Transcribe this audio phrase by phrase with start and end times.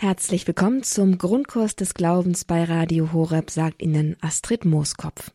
[0.00, 5.32] Herzlich willkommen zum Grundkurs des Glaubens bei Radio Horeb, sagt Ihnen Astrid Mooskopf.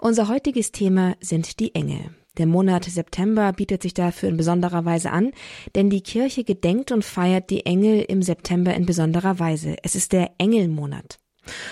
[0.00, 2.00] Unser heutiges Thema sind die Engel.
[2.36, 5.30] Der Monat September bietet sich dafür in besonderer Weise an,
[5.76, 9.76] denn die Kirche gedenkt und feiert die Engel im September in besonderer Weise.
[9.84, 11.20] Es ist der Engelmonat.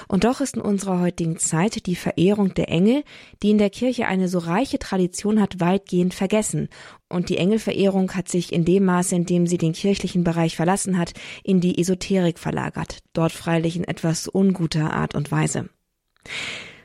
[0.09, 3.05] Und doch ist in unserer heutigen Zeit die Verehrung der Engel,
[3.43, 6.69] die in der Kirche eine so reiche Tradition hat, weitgehend vergessen.
[7.09, 10.99] Und die Engelverehrung hat sich in dem Maße, in dem sie den kirchlichen Bereich verlassen
[10.99, 11.13] hat,
[11.43, 15.69] in die Esoterik verlagert, dort freilich in etwas unguter Art und Weise.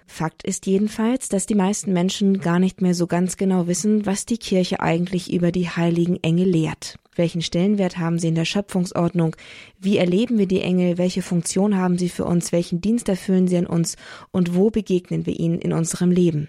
[0.05, 4.25] Fakt ist jedenfalls, dass die meisten Menschen gar nicht mehr so ganz genau wissen, was
[4.25, 6.97] die Kirche eigentlich über die heiligen Engel lehrt.
[7.19, 9.35] Welchen Stellenwert haben sie in der Schöpfungsordnung?
[9.77, 10.97] Wie erleben wir die Engel?
[10.97, 12.53] Welche Funktion haben sie für uns?
[12.53, 13.97] Welchen Dienst erfüllen sie an uns?
[14.31, 16.47] Und wo begegnen wir ihnen in unserem Leben?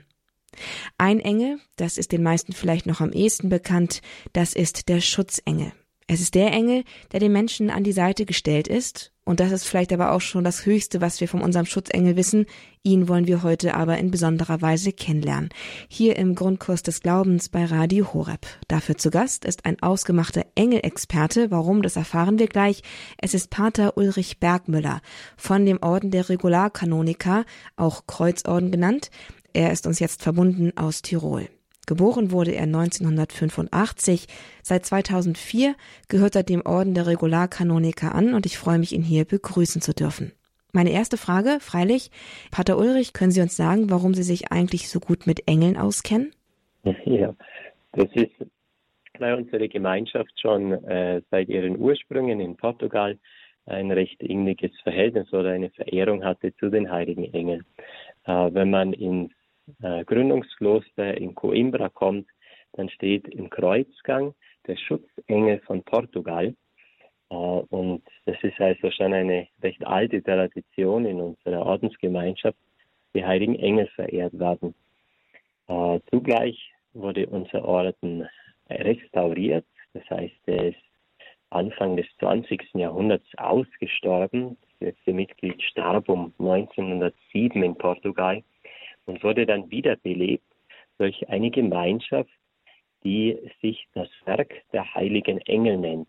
[0.97, 4.01] Ein Engel, das ist den meisten vielleicht noch am ehesten bekannt,
[4.33, 5.73] das ist der Schutzengel.
[6.06, 9.65] Es ist der Engel, der dem Menschen an die Seite gestellt ist, und das ist
[9.65, 12.47] vielleicht aber auch schon das Höchste, was wir von unserem Schutzengel wissen.
[12.83, 15.50] Ihn wollen wir heute aber in besonderer Weise kennenlernen.
[15.87, 18.45] Hier im Grundkurs des Glaubens bei Radio Horeb.
[18.67, 21.53] Dafür zu Gast ist ein ausgemachter Engelexperte.
[21.53, 22.83] Warum, das erfahren wir gleich.
[23.19, 25.00] Es ist Pater Ulrich Bergmüller
[25.37, 27.44] von dem Orden der Regularkanoniker,
[27.77, 29.12] auch Kreuzorden genannt.
[29.53, 31.48] Er ist uns jetzt verbunden aus Tirol.
[31.86, 34.27] Geboren wurde er 1985.
[34.62, 35.75] Seit 2004
[36.09, 39.92] gehört er dem Orden der Regularkanoniker an und ich freue mich, ihn hier begrüßen zu
[39.92, 40.33] dürfen.
[40.72, 42.11] Meine erste Frage, freilich,
[42.53, 46.33] Pater Ulrich, können Sie uns sagen, warum Sie sich eigentlich so gut mit Engeln auskennen?
[47.05, 47.34] Ja,
[47.92, 48.31] das ist
[49.19, 53.19] bei unserer Gemeinschaft schon äh, seit ihren Ursprüngen in Portugal
[53.67, 57.65] ein recht inniges Verhältnis oder eine Verehrung hatte zu den heiligen Engeln.
[58.25, 59.33] Äh, wenn man ins
[59.82, 62.28] äh, Gründungskloster in Coimbra kommt,
[62.72, 64.34] dann steht im Kreuzgang
[64.66, 66.54] der Schutzengel von Portugal.
[67.30, 72.58] Äh, und das ist also schon eine recht alte Tradition in unserer Ordensgemeinschaft,
[73.14, 74.74] die heiligen Engel verehrt werden.
[75.68, 78.28] Äh, zugleich wurde unser Orden
[78.69, 80.78] restauriert, das heißt, er ist
[81.50, 82.75] Anfang des 20.
[82.75, 84.56] Jahrhunderts ausgestorben.
[84.60, 88.42] Das letzte Mitglied starb um 1907 in Portugal
[89.10, 90.44] und wurde dann wiederbelebt
[90.98, 92.31] durch eine Gemeinschaft,
[93.03, 96.09] die sich das Werk der heiligen Engel nennt.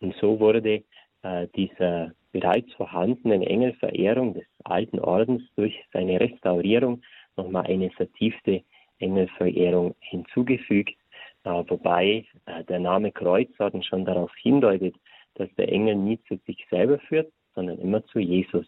[0.00, 0.82] Und so wurde
[1.22, 7.02] äh, dieser bereits vorhandenen Engelverehrung des alten Ordens durch seine Restaurierung
[7.36, 8.62] nochmal eine vertiefte
[8.98, 10.96] Engelverehrung hinzugefügt,
[11.44, 14.96] äh, wobei äh, der Name Kreuzorden schon darauf hindeutet,
[15.34, 18.66] dass der Engel nie zu sich selber führt, sondern immer zu Jesus,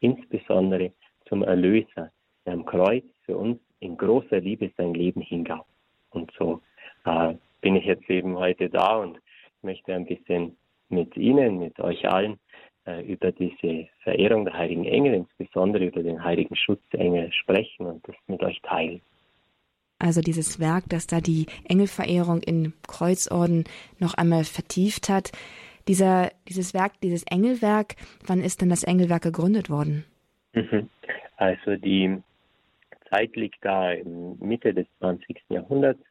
[0.00, 0.92] insbesondere
[1.26, 2.10] zum Erlöser,
[2.44, 5.66] der am Kreuz für uns in großer Liebe sein Leben hingab.
[6.10, 6.60] Und so
[7.04, 9.18] äh, bin ich jetzt eben heute da und
[9.62, 10.56] möchte ein bisschen
[10.88, 12.38] mit Ihnen, mit euch allen
[12.86, 18.16] äh, über diese Verehrung der heiligen Engel, insbesondere über den heiligen Schutzengel sprechen und das
[18.26, 19.00] mit euch teilen.
[19.98, 23.64] Also dieses Werk, das da die Engelverehrung in Kreuzorden
[24.00, 25.30] noch einmal vertieft hat.
[25.86, 27.94] Dieser, dieses Werk, dieses Engelwerk,
[28.26, 30.04] wann ist denn das Engelwerk gegründet worden?
[30.54, 30.88] Mhm.
[31.36, 32.20] Also die
[33.12, 35.42] Zeit liegt da in Mitte des 20.
[35.50, 36.02] Jahrhunderts.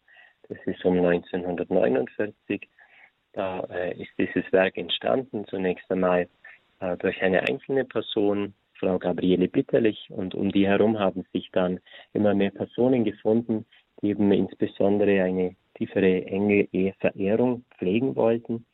[0.48, 2.70] Das ist um 1949.
[3.34, 6.28] Da äh, ist dieses Werk entstanden, zunächst einmal
[6.80, 11.80] äh, durch eine einzelne Person, Frau Gabriele Bitterlich, und um die herum haben sich dann
[12.14, 13.66] immer mehr Personen gefunden,
[14.02, 18.66] die eben insbesondere eine tiefere Engel-Verehrung pflegen wollten,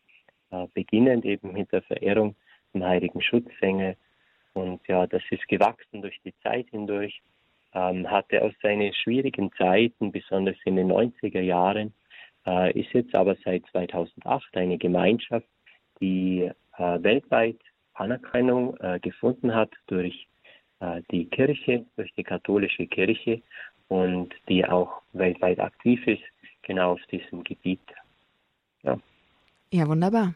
[0.52, 2.36] äh, beginnend eben mit der Verehrung
[2.72, 3.96] zum heiligen Schutzengel.
[4.54, 7.22] Und ja, das ist gewachsen durch die Zeit hindurch
[7.73, 11.94] ähm, hatte aus seinen schwierigen Zeiten, besonders in den 90er Jahren,
[12.45, 15.47] äh, ist jetzt aber seit 2008 eine Gemeinschaft,
[16.00, 17.57] die äh, weltweit
[17.94, 20.28] Anerkennung äh, gefunden hat durch
[20.79, 23.41] äh, die Kirche, durch die katholische Kirche
[23.88, 26.23] und die auch weltweit aktiv ist,
[26.61, 27.81] genau auf diesem Gebiet.
[28.84, 28.99] Ja,
[29.72, 30.34] ja wunderbar.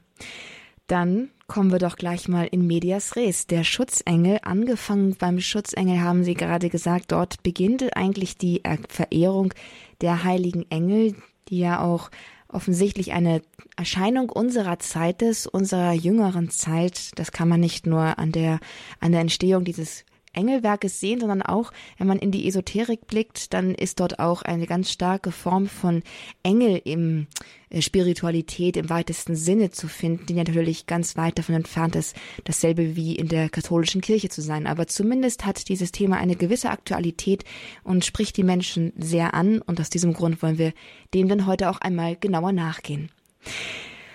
[0.92, 3.48] Dann kommen wir doch gleich mal in Medias Res.
[3.48, 9.54] Der Schutzengel, angefangen beim Schutzengel haben Sie gerade gesagt, dort beginnt eigentlich die Verehrung
[10.02, 11.16] der heiligen Engel,
[11.48, 12.12] die ja auch
[12.50, 13.42] offensichtlich eine
[13.78, 17.18] Erscheinung unserer Zeit ist, unserer jüngeren Zeit.
[17.18, 18.60] Das kann man nicht nur an der,
[19.00, 23.76] an der Entstehung dieses Engelwerkes sehen, sondern auch, wenn man in die Esoterik blickt, dann
[23.76, 26.04] ist dort auch eine ganz starke Form von
[26.44, 27.28] Engel im
[27.70, 32.96] äh, Spiritualität im weitesten Sinne zu finden, die natürlich ganz weit davon entfernt ist, dasselbe
[32.96, 34.68] wie in der katholischen Kirche zu sein.
[34.68, 37.44] Aber zumindest hat dieses Thema eine gewisse Aktualität
[37.84, 39.62] und spricht die Menschen sehr an.
[39.62, 40.74] Und aus diesem Grund wollen wir
[41.14, 43.10] dem dann heute auch einmal genauer nachgehen.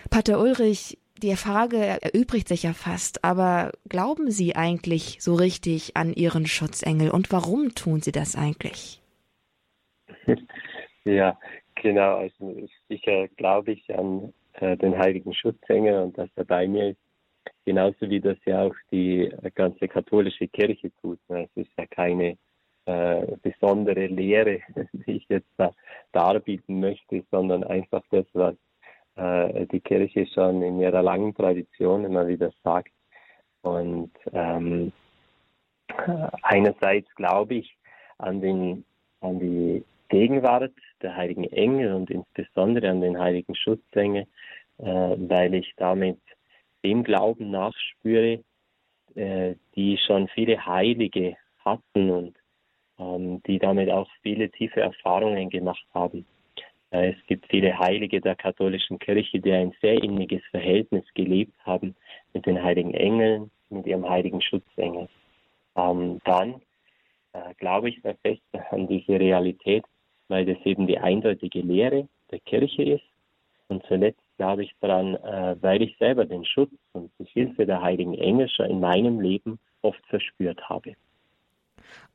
[0.08, 6.12] Pater Ulrich, die Frage erübrigt sich ja fast, aber glauben Sie eigentlich so richtig an
[6.12, 9.00] Ihren Schutzengel und warum tun Sie das eigentlich?
[11.04, 11.38] Ja,
[11.76, 12.16] genau.
[12.16, 16.98] Also sicher glaube ich an äh, den heiligen Schutzengel und dass er bei mir ist.
[17.64, 21.20] Genauso wie das ja auch die ganze katholische Kirche tut.
[21.28, 22.36] Es ist ja keine
[22.86, 24.60] äh, besondere Lehre,
[24.92, 25.72] die ich jetzt da
[26.10, 28.56] darbieten möchte, sondern einfach das, was
[29.16, 32.92] äh, die Kirche schon in ihrer langen Tradition immer wieder sagt.
[33.62, 34.92] Und ähm,
[36.42, 37.76] einerseits glaube ich
[38.18, 38.84] an, den,
[39.20, 40.72] an die Gegenwart
[41.02, 44.26] der heiligen Engel und insbesondere an den heiligen Schutzengel,
[44.78, 46.20] äh, weil ich damit
[46.84, 48.44] dem Glauben nachspüre,
[49.14, 52.36] äh, die schon viele Heilige hatten und
[52.98, 56.26] ähm, die damit auch viele tiefe Erfahrungen gemacht haben.
[56.96, 61.94] Äh, es gibt viele Heilige der katholischen Kirche, die ein sehr inniges Verhältnis gelebt haben
[62.32, 65.08] mit den heiligen Engeln, mit ihrem heiligen Schutzengel.
[65.76, 66.62] Ähm, dann
[67.32, 69.84] äh, glaube ich sehr fest an diese Realität,
[70.28, 73.04] weil das eben die eindeutige Lehre der Kirche ist.
[73.68, 77.82] Und zuletzt glaube ich daran, äh, weil ich selber den Schutz und die Hilfe der
[77.82, 80.94] heiligen Engel schon in meinem Leben oft verspürt habe.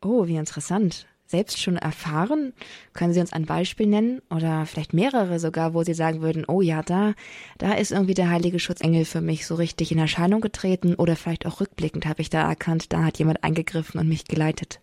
[0.03, 2.53] Oh, wie interessant selbst schon erfahren?
[2.93, 6.61] Können Sie uns ein Beispiel nennen oder vielleicht mehrere sogar, wo Sie sagen würden, oh
[6.61, 7.13] ja, da,
[7.57, 11.45] da ist irgendwie der heilige Schutzengel für mich so richtig in Erscheinung getreten oder vielleicht
[11.45, 14.81] auch rückblickend habe ich da erkannt, da hat jemand eingegriffen und mich geleitet?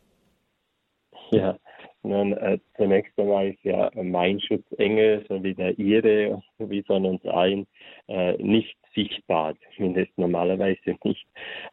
[1.30, 1.58] Ja,
[2.02, 7.24] nun, äh, zunächst einmal ist ja mein Schutzengel, so wie der Ihre, wie von uns
[7.26, 7.66] allen,
[8.08, 11.26] äh, nicht sichtbar, zumindest normalerweise nicht.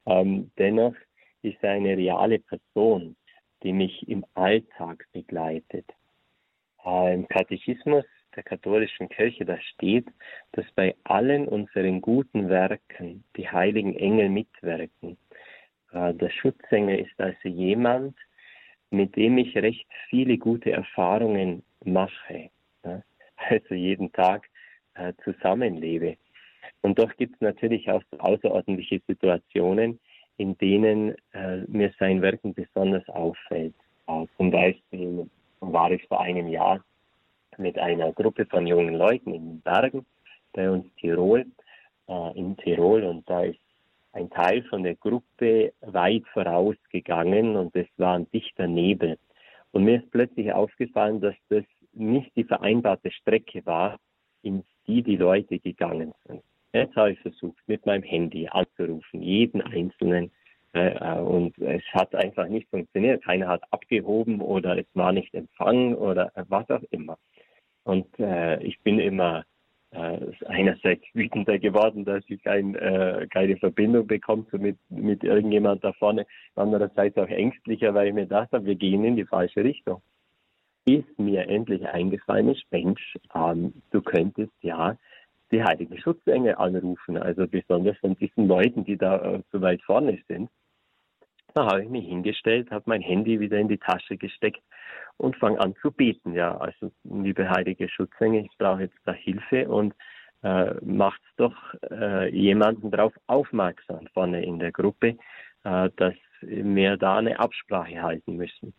[0.06, 0.95] Ähm, dennoch
[1.42, 3.16] ist er eine reale Person
[3.63, 5.86] die mich im Alltag begleitet.
[6.86, 8.06] Äh, Im Katechismus
[8.36, 10.07] der katholischen Kirche, da steht,
[10.52, 15.18] dass bei allen unseren guten Werken die heiligen Engel mitwirken.
[15.92, 18.18] Äh, der Schutzengel ist also jemand,
[18.92, 22.50] mit dem ich recht viele gute Erfahrungen mache,
[23.36, 24.48] also jeden Tag
[24.96, 26.18] äh, zusammenlebe.
[26.81, 30.00] Und doch gibt es natürlich auch außerordentliche Situationen,
[30.38, 33.76] in denen äh, mir sein Wirken besonders auffällt.
[34.08, 35.30] Äh, zum Beispiel
[35.60, 36.84] war ich vor einem Jahr
[37.58, 40.06] mit einer Gruppe von jungen Leuten in den Bergen
[40.54, 41.46] bei uns Tirol,
[42.08, 43.60] äh, in Tirol und da ist
[44.14, 49.18] ein Teil von der Gruppe weit vorausgegangen und es war ein dichter Nebel.
[49.72, 54.00] Und mir ist plötzlich aufgefallen, dass das nicht die vereinbarte Strecke war,
[54.42, 56.42] in die die Leute gegangen sind.
[56.75, 60.30] Jetzt habe ich versucht, mit meinem Handy anzurufen, jeden einzelnen.
[60.74, 63.24] Äh, und es hat einfach nicht funktioniert.
[63.24, 67.18] Keiner hat abgehoben oder es war nicht empfangen oder was auch immer.
[67.86, 69.45] Und äh, ich bin immer
[69.92, 70.18] äh,
[70.48, 76.27] einerseits wütender geworden, dass ich ein, äh, keine Verbindung bekomme mit, mit irgendjemand da vorne.
[76.56, 80.01] Andererseits auch ängstlicher, weil ich mir dachte, wir gehen in die falsche Richtung.
[80.86, 84.98] Ist mir endlich eingefallen ist, Mensch, ähm, du könntest ja
[85.51, 90.19] die heiligen Schutzengel anrufen, also besonders von diesen Leuten, die da äh, so weit vorne
[90.27, 90.50] sind.
[91.53, 94.62] Da habe ich mich hingestellt, habe mein Handy wieder in die Tasche gesteckt
[95.18, 96.33] und fange an zu beten.
[96.33, 99.94] Ja, also liebe heilige Schutzengel, ich brauche jetzt da Hilfe und
[100.44, 101.56] äh, macht doch
[101.89, 105.18] äh, jemanden darauf aufmerksam vorne in der Gruppe,
[105.63, 108.74] äh, dass wir da eine Absprache halten müssen.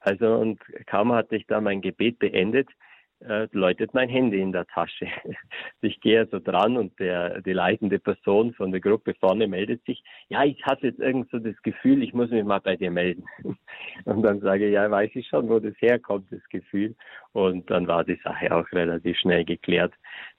[0.00, 2.68] Also und kaum hatte ich da mein Gebet beendet,
[3.28, 5.06] äh, läutet mein Handy in der Tasche.
[5.80, 10.02] Ich gehe also dran und der, die leitende Person von der Gruppe vorne meldet sich,
[10.28, 13.24] ja, ich hatte jetzt irgend so das Gefühl, ich muss mich mal bei dir melden.
[14.04, 16.94] Und dann sage ich, ja, weiß ich schon, wo das herkommt, das Gefühl.
[17.32, 19.92] Und dann war die Sache auch relativ schnell geklärt.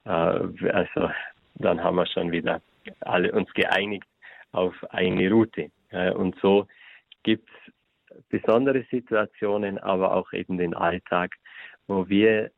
[0.05, 1.11] Äh, also
[1.55, 2.61] dann haben wir schon wieder
[3.01, 4.07] alle uns geeinigt
[4.51, 5.69] auf eine Route.
[5.89, 6.67] Äh, und so
[7.23, 11.35] gibt es besondere Situationen, aber auch eben den Alltag,
[11.87, 12.51] wo wir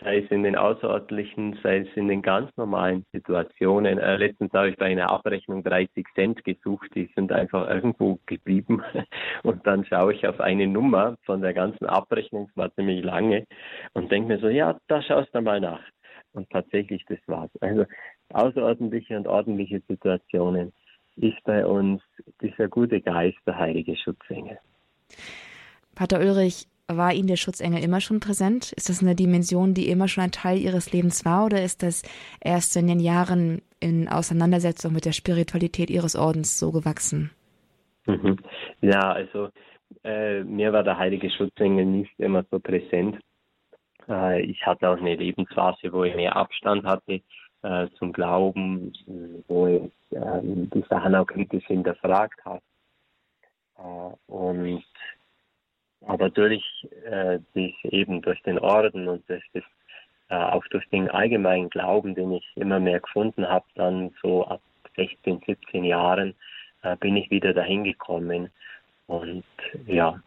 [0.00, 3.98] sei es in den außerordentlichen, sei es in den ganz normalen Situationen.
[3.98, 8.82] Äh, letztens habe ich bei einer Abrechnung 30 Cent gesucht, die sind einfach irgendwo geblieben.
[9.42, 13.46] Und dann schaue ich auf eine Nummer von der ganzen Abrechnung, es war ziemlich lange,
[13.94, 15.82] und denke mir so, ja, da schaust du mal nach.
[16.32, 17.50] Und tatsächlich, das war's.
[17.60, 17.84] Also
[18.32, 20.72] außerordentliche und ordentliche Situationen
[21.16, 22.02] ist bei uns
[22.40, 24.58] dieser gute Geist der heilige Schutzengel.
[25.94, 28.72] Pater Ulrich, war Ihnen der Schutzengel immer schon präsent?
[28.72, 32.02] Ist das eine Dimension, die immer schon ein Teil Ihres Lebens war oder ist das
[32.40, 37.30] erst in den Jahren in Auseinandersetzung mit der Spiritualität Ihres Ordens so gewachsen?
[38.06, 38.38] Mhm.
[38.82, 39.48] Ja, also
[40.02, 43.18] äh, mir war der heilige Schutzengel nicht immer so präsent.
[44.08, 47.22] Äh, ich hatte auch eine Lebensphase, wo ich mehr Abstand hatte
[47.62, 48.92] äh, zum Glauben,
[49.48, 52.60] wo ich äh, die Sachen auch kritisch hinterfragt habe.
[53.78, 54.84] Äh, und
[56.06, 56.62] aber durch
[57.04, 59.64] äh, dies eben durch den Orden und durch das,
[60.28, 64.60] äh, auch durch den allgemeinen Glauben, den ich immer mehr gefunden habe, dann so ab
[64.96, 66.34] 16, 17 Jahren
[66.82, 68.50] äh, bin ich wieder dahin gekommen
[69.06, 69.44] und
[69.86, 70.20] ja,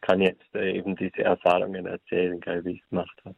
[0.00, 3.36] kann jetzt äh, eben diese Erfahrungen erzählen, wie ich es gemacht habe.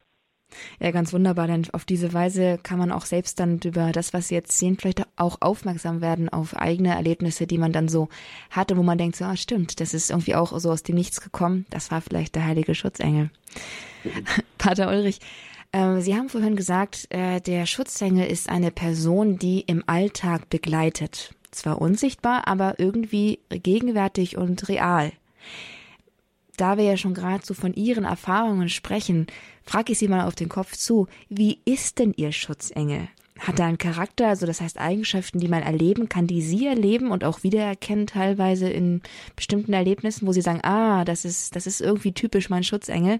[0.81, 4.29] Ja, ganz wunderbar, denn auf diese Weise kann man auch selbst dann über das, was
[4.29, 8.09] Sie jetzt sehen, vielleicht auch aufmerksam werden auf eigene Erlebnisse, die man dann so
[8.51, 11.21] hatte, wo man denkt, so, ah, stimmt, das ist irgendwie auch so aus dem Nichts
[11.21, 11.67] gekommen.
[11.71, 13.31] Das war vielleicht der heilige Schutzengel.
[14.59, 15.21] Pater Ulrich,
[15.73, 21.35] äh, Sie haben vorhin gesagt, äh, der Schutzengel ist eine Person, die im Alltag begleitet.
[21.51, 25.13] Zwar unsichtbar, aber irgendwie gegenwärtig und real
[26.57, 29.27] da wir ja schon gerade so von Ihren Erfahrungen sprechen,
[29.65, 33.09] frage ich Sie mal auf den Kopf zu, wie ist denn Ihr Schutzengel?
[33.39, 37.11] Hat er einen Charakter, also das heißt Eigenschaften, die man erleben kann, die Sie erleben
[37.11, 39.01] und auch wiedererkennen teilweise in
[39.35, 43.19] bestimmten Erlebnissen, wo Sie sagen, ah, das ist, das ist irgendwie typisch mein Schutzengel.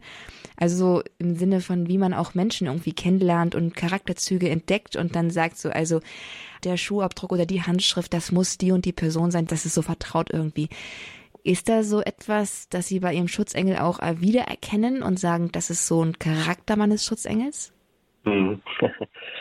[0.57, 5.17] Also so im Sinne von, wie man auch Menschen irgendwie kennenlernt und Charakterzüge entdeckt und
[5.17, 6.01] dann sagt so, also
[6.63, 9.83] der Schuhabdruck oder die Handschrift, das muss die und die Person sein, das ist so
[9.83, 10.69] vertraut irgendwie.
[11.45, 15.87] Ist da so etwas, dass Sie bei Ihrem Schutzengel auch wiedererkennen und sagen, das ist
[15.87, 17.75] so ein Charakter meines Schutzengels?
[18.25, 18.61] Hm.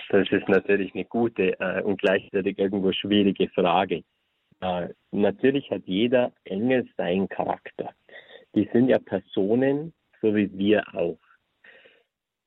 [0.10, 4.03] Das ist natürlich eine gute äh, und gleichzeitig irgendwo schwierige Frage.
[4.60, 7.93] Äh, natürlich hat jeder Engel seinen Charakter.
[8.53, 11.17] Die sind ja Personen, so wie wir auch.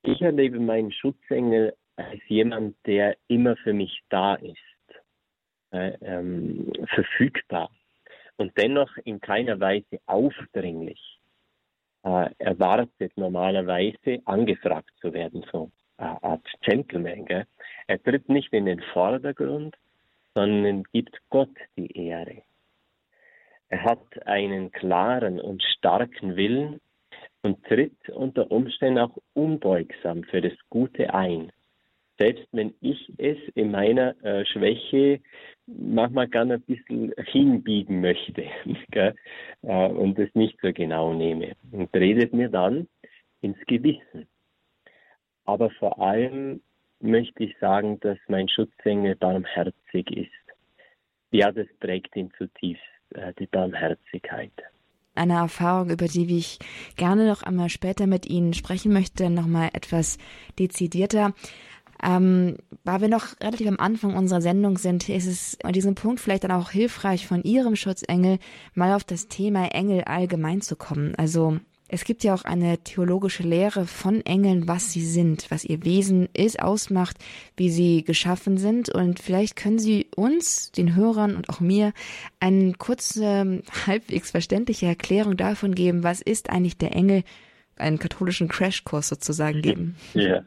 [0.03, 4.59] Ich erlebe meinen Schutzengel als jemand, der immer für mich da ist,
[5.71, 7.71] äh, ähm, verfügbar,
[8.37, 11.01] und dennoch in keiner Weise aufdringlich
[12.05, 17.25] äh, erwartet normalerweise angefragt zu werden, so äh, als Gentleman.
[17.25, 17.47] Gell?
[17.87, 19.77] Er tritt nicht in den Vordergrund,
[20.35, 22.43] sondern gibt Gott die Ehre.
[23.69, 26.81] Er hat einen klaren und starken Willen
[27.43, 31.53] und tritt unter Umständen auch unbeugsam für das Gute ein
[32.19, 35.21] selbst wenn ich es in meiner äh, Schwäche
[35.67, 38.45] manchmal gerne ein bisschen hinbiegen möchte
[38.91, 39.15] gell,
[39.63, 41.53] äh, und es nicht so genau nehme.
[41.73, 42.89] Und redet mir dann
[43.41, 44.27] ins Gewissen.
[45.45, 46.63] Aber vor allem
[47.01, 50.31] möchte ich sagen, dass mein Schutzengel barmherzig ist.
[51.31, 52.83] Ja, das prägt ihn zutiefst,
[53.15, 54.53] äh, die Barmherzigkeit
[55.15, 56.59] eine Erfahrung, über die ich
[56.97, 60.19] gerne noch einmal später mit Ihnen sprechen möchte, nochmal etwas
[60.59, 61.35] dezidierter.
[62.05, 66.21] Ähm, weil wir noch relativ am Anfang unserer Sendung sind, ist es an diesem Punkt
[66.21, 68.39] vielleicht dann auch hilfreich, von Ihrem Schutzengel
[68.75, 71.15] mal auf das Thema Engel allgemein zu kommen.
[71.17, 71.59] Also
[71.89, 76.29] es gibt ja auch eine theologische Lehre von Engeln, was sie sind, was ihr Wesen
[76.33, 77.17] ist, ausmacht,
[77.57, 78.89] wie sie geschaffen sind.
[78.89, 81.93] Und vielleicht können Sie uns, den Hörern und auch mir,
[82.41, 87.23] eine kurze, halbwegs verständliche Erklärung davon geben, was ist eigentlich der Engel,
[87.77, 89.97] einen katholischen Crashkurs sozusagen geben.
[90.15, 90.43] Ja.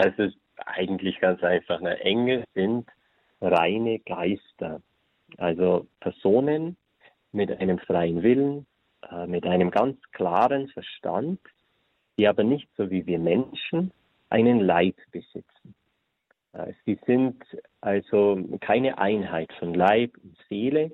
[0.00, 1.78] Das ist eigentlich ganz einfach.
[1.82, 2.00] Ne?
[2.00, 2.88] Engel sind
[3.42, 4.80] reine Geister,
[5.36, 6.78] also Personen
[7.32, 8.66] mit einem freien Willen,
[9.10, 11.38] äh, mit einem ganz klaren Verstand,
[12.16, 13.92] die aber nicht so wie wir Menschen
[14.30, 15.74] einen Leib besitzen.
[16.54, 17.44] Äh, sie sind
[17.82, 20.92] also keine Einheit von Leib und Seele,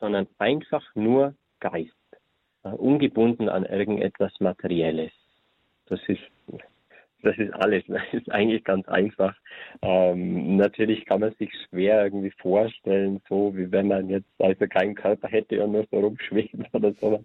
[0.00, 1.94] sondern einfach nur Geist,
[2.64, 5.12] äh, ungebunden an irgendetwas Materielles.
[5.86, 6.22] Das ist
[7.22, 7.84] das ist alles.
[7.88, 9.34] Das ist eigentlich ganz einfach.
[9.82, 14.94] Ähm, natürlich kann man sich schwer irgendwie vorstellen, so wie wenn man jetzt also keinen
[14.94, 17.24] Körper hätte und nur so rumschwebt oder so.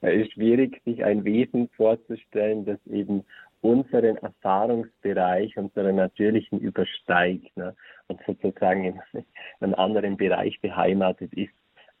[0.00, 3.24] Es ist schwierig, sich ein Wesen vorzustellen, das eben
[3.64, 7.74] unseren Erfahrungsbereich, unseren natürlichen übersteigt ne?
[8.08, 9.00] und sozusagen in
[9.60, 11.54] einem anderen Bereich beheimatet ist,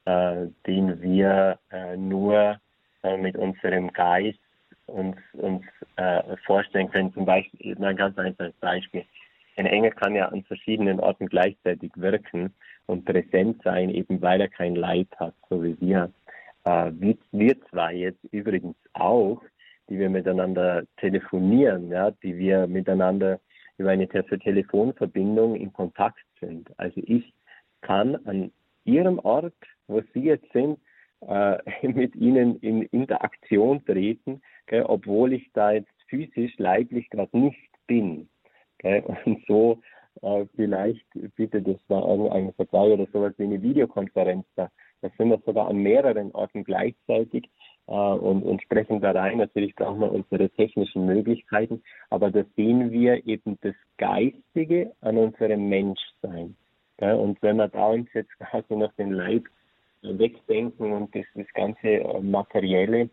[0.04, 2.58] äh, den wir äh, nur
[3.02, 4.38] äh, mit unserem Geist
[4.86, 5.62] uns, uns
[5.96, 7.12] äh, vorstellen können.
[7.12, 9.04] Zum Beispiel, ein ganz einfaches Beispiel.
[9.56, 12.52] Ein Engel kann ja an verschiedenen Orten gleichzeitig wirken
[12.86, 16.12] und präsent sein, eben weil er kein Leid hat, so wie wir.
[16.64, 19.40] Äh, wir, wir zwar jetzt übrigens auch,
[19.88, 23.38] die wir miteinander telefonieren, ja, die wir miteinander
[23.76, 26.68] über eine Telefonverbindung in Kontakt sind.
[26.78, 27.32] Also ich
[27.80, 28.50] kann an
[28.84, 29.54] Ihrem Ort,
[29.86, 30.78] wo Sie jetzt sind,
[31.28, 37.70] äh, mit Ihnen in Interaktion treten gell, obwohl ich da jetzt physisch, leiblich gerade nicht
[37.86, 38.28] bin.
[38.78, 39.80] Gell, und so
[40.22, 44.70] äh, vielleicht, bitte, das war irgendein Vergleich oder sowas wie eine Videokonferenz da.
[45.02, 47.50] Da sind wir sogar an mehreren Orten gleichzeitig.
[47.86, 49.38] äh, und, und sprechen da rein.
[49.38, 55.68] Natürlich brauchen wir unsere technischen Möglichkeiten, aber da sehen wir eben das Geistige an unserem
[55.68, 56.56] Menschsein.
[57.00, 59.44] Ja, und wenn wir da uns jetzt quasi noch den Leib
[60.04, 63.08] wegdenken und das, das ganze äh, Materielle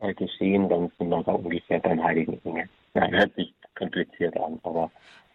[0.00, 2.68] äh, geschehen, dann sind wir da ungefähr beim Heiligen Engel.
[2.94, 4.90] Nein, hört sich kompliziert an, aber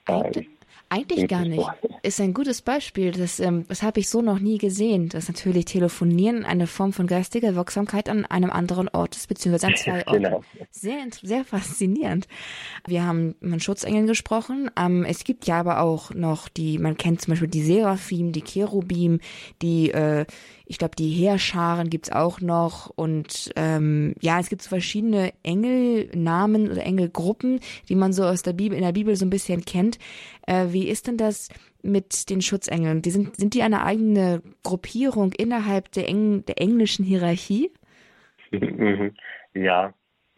[0.06, 0.48] eigentlich,
[0.90, 1.68] eigentlich gar nicht.
[2.02, 3.12] Ist ein gutes Beispiel.
[3.12, 7.08] Das, ähm, das habe ich so noch nie gesehen, dass natürlich Telefonieren eine Form von
[7.08, 10.24] geistiger Wirksamkeit an einem anderen Ort ist, beziehungsweise an zwei Orten.
[10.24, 10.44] genau.
[10.72, 12.28] Sehr, sehr faszinierend.
[12.88, 14.72] Wir haben von Schutzengeln gesprochen.
[14.80, 18.44] Ähm, es gibt ja aber auch noch die, man kennt zum Beispiel die Seraphim, die
[18.44, 19.20] Cherubim,
[19.62, 20.26] die äh,
[20.70, 26.70] ich glaube, die Heerscharen gibt's auch noch und ähm, ja, es gibt so verschiedene Engelnamen
[26.72, 27.60] oder Engelgruppen,
[27.90, 29.98] die man so aus der Bibel in der Bibel so ein bisschen kennt.
[30.46, 31.50] Äh, wie ist denn das
[31.82, 33.02] mit den Schutzengeln?
[33.02, 37.72] Die sind sind die eine eigene Gruppierung innerhalb der, Eng der englischen Hierarchie?
[39.56, 39.96] Ja,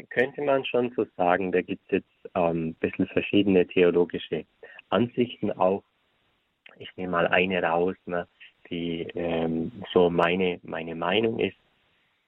[0.09, 1.51] könnte man schon so sagen.
[1.51, 4.45] Da gibt es jetzt ähm, ein bisschen verschiedene theologische
[4.89, 5.83] Ansichten auch.
[6.79, 7.95] Ich nehme mal eine raus.
[8.05, 8.25] Ne?
[8.71, 11.57] Die ähm, so meine, meine Meinung ist,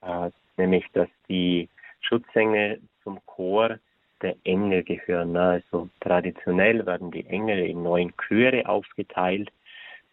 [0.02, 1.68] äh, nämlich dass die
[2.00, 3.78] Schutzengel zum Chor
[4.22, 5.36] der Engel gehören.
[5.36, 9.50] Also traditionell werden die Engel in neun Chöre aufgeteilt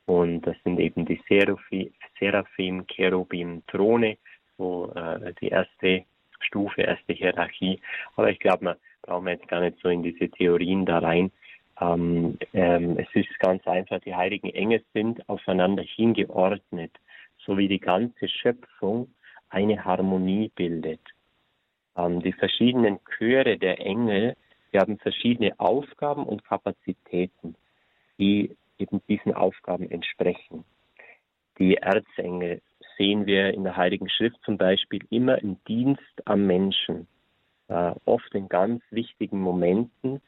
[0.06, 4.18] und das sind eben die Seraphim, Seraphim Cherubim, Throne,
[4.58, 6.04] so äh, die erste
[6.40, 7.80] Stufe, erste Hierarchie.
[8.16, 11.32] Aber ich glaube, man braucht jetzt gar nicht so in diese Theorien da rein.
[11.82, 16.92] Ähm, ähm, es ist ganz einfach, die heiligen Engel sind aufeinander hingeordnet,
[17.40, 19.12] so wie die ganze Schöpfung
[19.50, 21.02] eine Harmonie bildet.
[21.98, 24.38] Ähm, die verschiedenen Chöre der Engel,
[24.72, 27.56] die haben verschiedene Aufgaben und Kapazitäten,
[28.20, 30.64] die eben diesen Aufgaben entsprechen.
[31.58, 32.62] Die Erzengel
[32.98, 37.08] sehen wir in der Heiligen Schrift zum Beispiel immer im Dienst am Menschen,
[37.70, 40.22] äh, oft in ganz wichtigen Momenten,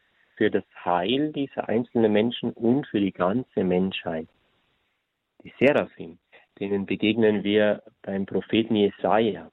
[0.44, 4.28] für das Heil dieser einzelnen Menschen und für die ganze Menschheit.
[5.42, 6.18] Die Seraphim,
[6.60, 9.50] denen begegnen wir beim Propheten Jesaja.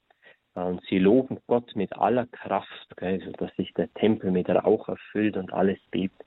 [0.55, 5.37] Und sie loben Gott mit aller Kraft, also dass sich der Tempel mit Rauch erfüllt
[5.37, 6.25] und alles bebt.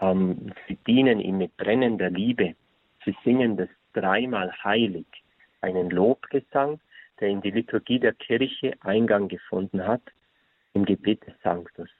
[0.00, 2.54] Ähm, sie dienen ihm mit brennender Liebe.
[3.04, 5.04] Sie singen das dreimal heilig,
[5.60, 6.80] einen Lobgesang,
[7.20, 10.02] der in die Liturgie der Kirche Eingang gefunden hat,
[10.72, 11.90] im Gebet des Sanctus.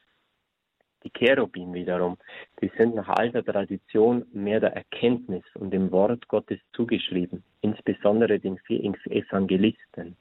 [1.04, 2.16] Die Cherubim wiederum,
[2.60, 8.58] die sind nach alter Tradition mehr der Erkenntnis und dem Wort Gottes zugeschrieben, insbesondere den
[8.58, 10.16] vier Evangelisten.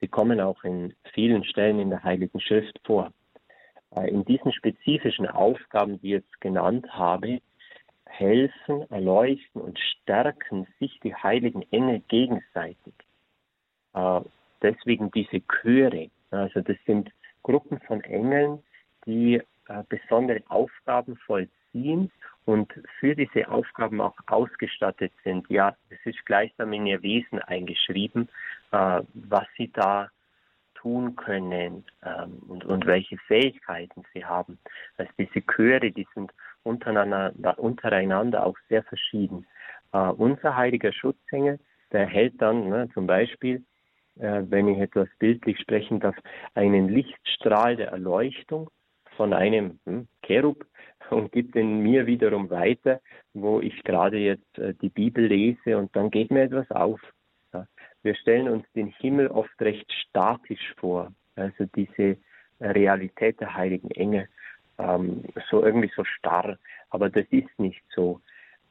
[0.00, 3.12] Sie kommen auch in vielen Stellen in der Heiligen Schrift vor.
[3.94, 7.40] Äh, in diesen spezifischen Aufgaben, die ich jetzt genannt habe,
[8.06, 12.94] helfen, erleuchten und stärken sich die heiligen Engel gegenseitig.
[13.94, 14.20] Äh,
[14.62, 17.10] deswegen diese Chöre, also das sind
[17.42, 18.62] Gruppen von Engeln,
[19.06, 19.42] die
[19.88, 22.10] besondere Aufgaben vollziehen
[22.44, 25.48] und für diese Aufgaben auch ausgestattet sind.
[25.48, 28.28] Ja, es ist gleichsam in ihr Wesen eingeschrieben,
[28.72, 30.10] äh, was sie da
[30.74, 34.58] tun können ähm, und, und welche Fähigkeiten sie haben.
[34.96, 39.46] Also diese Chöre, die sind untereinander, untereinander auch sehr verschieden.
[39.92, 41.58] Äh, unser heiliger Schutzengel,
[41.92, 43.62] der hält dann ne, zum Beispiel,
[44.18, 46.16] äh, wenn ich etwas bildlich sprechen darf,
[46.54, 48.70] einen Lichtstrahl der Erleuchtung
[49.16, 50.64] von einem hm, Cherub
[51.10, 53.00] und gibt den mir wiederum weiter,
[53.34, 57.00] wo ich gerade jetzt äh, die Bibel lese und dann geht mir etwas auf.
[57.52, 57.66] Ja.
[58.02, 62.16] Wir stellen uns den Himmel oft recht statisch vor, also diese
[62.60, 64.28] Realität der heiligen Engel,
[64.78, 66.58] ähm, so irgendwie so starr,
[66.90, 68.20] aber das ist nicht so.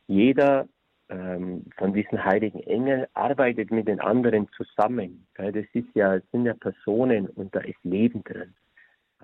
[0.08, 0.68] Jeder
[1.10, 5.28] ähm, von diesen heiligen Engeln arbeitet mit den anderen zusammen.
[5.34, 5.52] Gell?
[5.52, 8.54] Das ist ja, sind ja Personen und da ist Leben drin.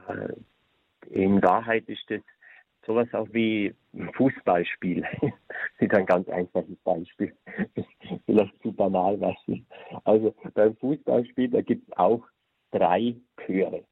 [0.08, 0.34] Äh,
[1.10, 2.22] in Wahrheit ist das
[2.86, 5.02] sowas auch wie ein Fußballspiel.
[5.22, 5.32] das
[5.80, 7.36] ist ein ganz einfaches Beispiel.
[8.26, 9.36] Vielleicht zu banal was.
[10.04, 12.24] Also beim Fußballspiel, da gibt es auch
[12.72, 13.16] drei
[13.46, 13.84] Chöre.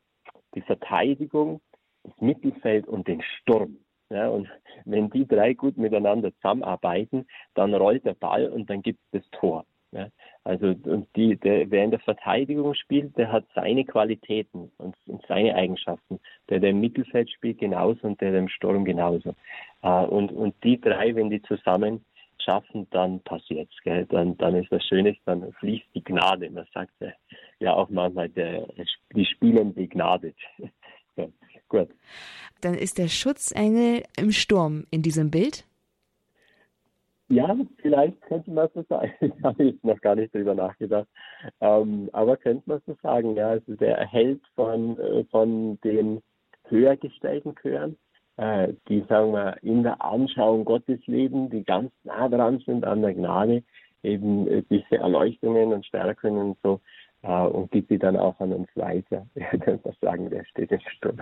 [0.55, 1.61] Die Verteidigung,
[2.03, 3.77] das Mittelfeld und den Sturm.
[4.09, 4.47] Ja, und
[4.85, 9.39] wenn die drei gut miteinander zusammenarbeiten, dann rollt der Ball und dann gibt es das
[9.39, 9.65] Tor.
[9.91, 10.09] Ja,
[10.45, 15.25] also und die, der, wer in der Verteidigung spielt, der hat seine Qualitäten und, und
[15.27, 16.19] seine Eigenschaften.
[16.49, 19.35] Der, der im Mittelfeld spielt genauso und der, der im Sturm genauso.
[19.83, 22.03] Äh, und, und die drei, wenn die zusammen
[22.43, 24.05] schaffen, dann passiert's, gell?
[24.07, 26.49] Dann, dann ist was Schönes, dann fließt die Gnade.
[26.49, 26.93] Man sagt
[27.59, 28.67] ja auch manchmal, der,
[29.15, 30.35] die spielen begnadet.
[31.15, 31.27] ja,
[31.69, 31.89] gut.
[32.59, 35.65] Dann ist der Schutzengel im Sturm in diesem Bild?
[37.29, 39.11] Ja, vielleicht könnte man so sagen.
[39.21, 41.07] Ich habe jetzt noch gar nicht drüber nachgedacht.
[41.61, 46.21] Ähm, aber könnte man so sagen, ja, also der erhält von, äh, von den
[46.65, 47.97] höher gestellten Chören,
[48.37, 53.01] äh, die, sagen wir, in der Anschauung Gottes leben, die ganz nah dran sind an
[53.01, 53.63] der Gnade,
[54.03, 56.81] eben äh, diese Erleuchtungen und Stärkungen und so,
[57.21, 59.25] äh, und gibt sie dann auch an uns weiter.
[59.35, 61.21] Ja, könnte man sagen, der steht im Sturm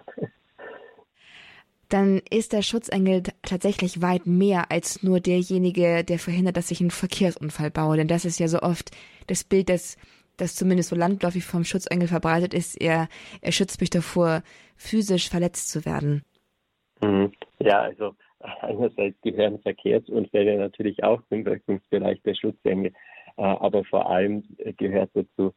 [1.92, 6.92] dann ist der Schutzengel tatsächlich weit mehr als nur derjenige, der verhindert, dass ich einen
[6.92, 7.98] Verkehrsunfall baue.
[7.98, 8.92] Denn das ist ja so oft
[9.28, 9.98] das Bild, das,
[10.38, 12.80] das zumindest so landläufig vom Schutzengel verbreitet ist.
[12.82, 13.10] Er,
[13.42, 14.42] er schützt mich davor,
[14.78, 16.24] physisch verletzt zu werden.
[17.02, 17.32] Mhm.
[17.60, 18.16] Ja, also
[18.62, 22.94] einerseits gehören Verkehrsunfälle natürlich auch zum Wirkungsbereich der Schutzengel,
[23.38, 24.44] äh, aber vor allem
[24.78, 25.54] gehört dazu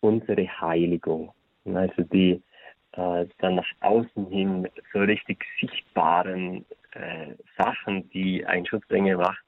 [0.00, 1.32] unsere Heiligung.
[1.64, 2.42] Also die
[2.92, 9.42] äh, dann nach außen hin so richtig sichtbaren äh, Sachen, die ein Schutzengel macht,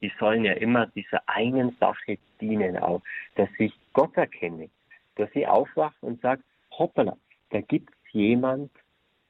[0.00, 3.02] die sollen ja immer dieser einen Sache dienen, auch,
[3.36, 4.68] dass ich Gott erkenne,
[5.16, 6.42] dass ich aufwache und sage,
[6.78, 7.16] hoppala,
[7.50, 8.70] da gibt es jemand,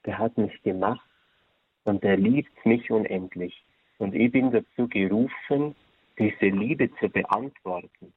[0.05, 1.09] der hat mich gemacht
[1.85, 3.65] und der liebt mich unendlich.
[3.99, 5.75] Und ich bin dazu gerufen,
[6.19, 8.13] diese Liebe zu beantworten.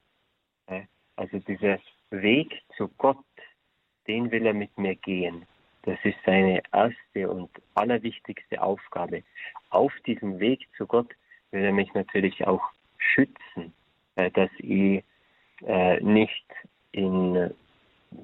[1.16, 1.80] Also dieser
[2.12, 3.18] Weg zu Gott,
[4.08, 5.46] den will er mit mir gehen.
[5.84, 9.24] Das ist seine erste und allerwichtigste Aufgabe.
[9.70, 11.10] Auf diesem Weg zu Gott
[11.52, 12.64] will er mich natürlich auch
[12.98, 13.74] schützen,
[14.16, 15.04] äh, dass ich
[15.66, 16.46] äh, nicht
[16.92, 17.52] in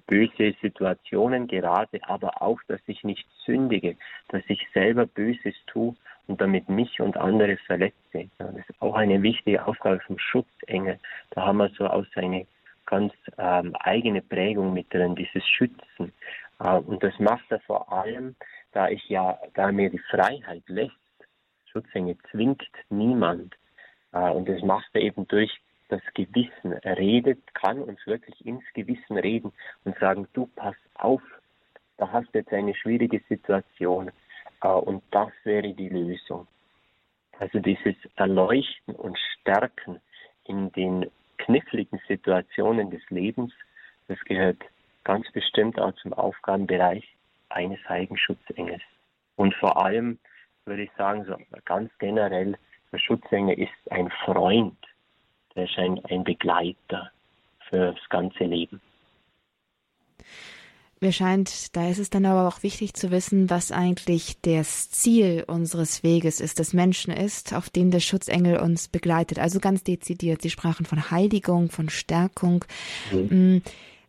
[0.08, 3.96] böse Situationen gerate, aber auch, dass ich nicht sündige,
[4.30, 5.96] dass ich selber Böses tue
[6.28, 8.30] und damit mich und andere verletze.
[8.38, 11.00] das ist auch eine wichtige Aufgabe vom Schutzengel.
[11.32, 12.46] Da haben wir so auch seine
[12.94, 16.14] ganz ähm, eigene Prägung mit drin, dieses Schützen.
[16.60, 18.36] Äh, und das macht er vor allem,
[18.72, 20.94] da ich ja, da mir die Freiheit lässt.
[21.72, 23.56] Schutzengel zwingt niemand.
[24.12, 25.52] Äh, und das macht er eben durch
[25.90, 26.74] das Gewissen.
[26.84, 29.52] Er redet, kann uns wirklich ins Gewissen reden
[29.86, 31.24] und sagen, du pass auf,
[31.98, 34.12] da hast du jetzt eine schwierige Situation.
[34.62, 36.48] Äh, und das wäre die Lösung.
[37.40, 40.00] Also dieses Erleuchten und Stärken
[40.46, 43.54] in den kniffligen Situationen des Lebens,
[44.08, 44.62] das gehört
[45.04, 47.16] ganz bestimmt auch zum Aufgabenbereich
[47.50, 48.18] eines Heiligen
[49.36, 50.20] Und vor allem
[50.66, 52.58] würde ich sagen, so ganz generell,
[52.92, 54.78] der Schutzengel ist ein Freund,
[55.56, 57.12] der ist ein, ein Begleiter
[57.70, 58.82] für das ganze Leben.
[61.04, 65.44] Mir scheint, da ist es dann aber auch wichtig zu wissen, was eigentlich das Ziel
[65.46, 69.38] unseres Weges ist, des Menschen ist, auf dem der Schutzengel uns begleitet.
[69.38, 70.42] Also ganz dezidiert.
[70.42, 72.64] Sie sprachen von Heiligung, von Stärkung.
[73.12, 73.56] Mhm.
[73.56, 73.62] Mm,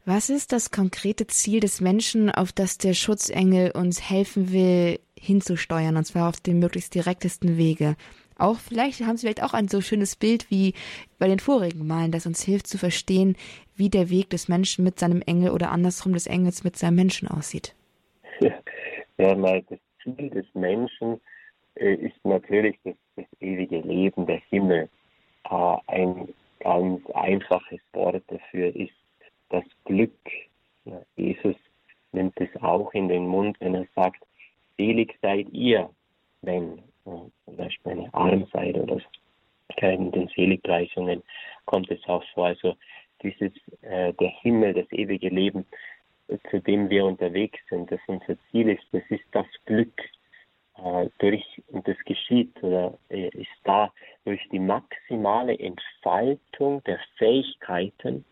[0.04, 5.96] was ist das konkrete Ziel des Menschen, auf das der Schutzengel uns helfen will, hinzusteuern,
[5.96, 7.96] und zwar auf dem möglichst direktesten Wege?
[8.36, 10.74] Auch vielleicht haben Sie vielleicht auch ein so schönes Bild wie
[11.18, 13.36] bei den vorigen Malen, das uns hilft zu verstehen,
[13.76, 17.28] wie der Weg des Menschen mit seinem Engel oder andersrum des Engels mit seinem Menschen
[17.28, 17.74] aussieht.
[19.18, 21.20] Ja, mal das Ziel des Menschen
[21.76, 24.88] äh, ist natürlich das, das, ewige Leben, der Himmel.
[25.48, 26.28] Äh, ein
[26.60, 28.94] ganz einfaches Wort dafür ist
[29.50, 30.12] das Glück.
[30.84, 31.56] Ja, Jesus
[32.12, 34.22] nimmt es auch in den Mund, wenn er sagt,
[34.76, 35.88] selig seid ihr,
[36.42, 39.00] wenn zum Beispiel eine arm seid oder
[39.80, 41.22] in den Seligpreisungen
[41.66, 42.46] kommt es auch vor.
[42.46, 42.76] Also
[43.22, 45.66] dieses, äh, der Himmel, das ewige Leben,
[46.50, 50.00] zu dem wir unterwegs sind, das unser Ziel ist, das ist das Glück
[50.78, 53.92] äh, durch, und das geschieht oder äh, ist da
[54.24, 58.24] durch die maximale Entfaltung der Fähigkeiten,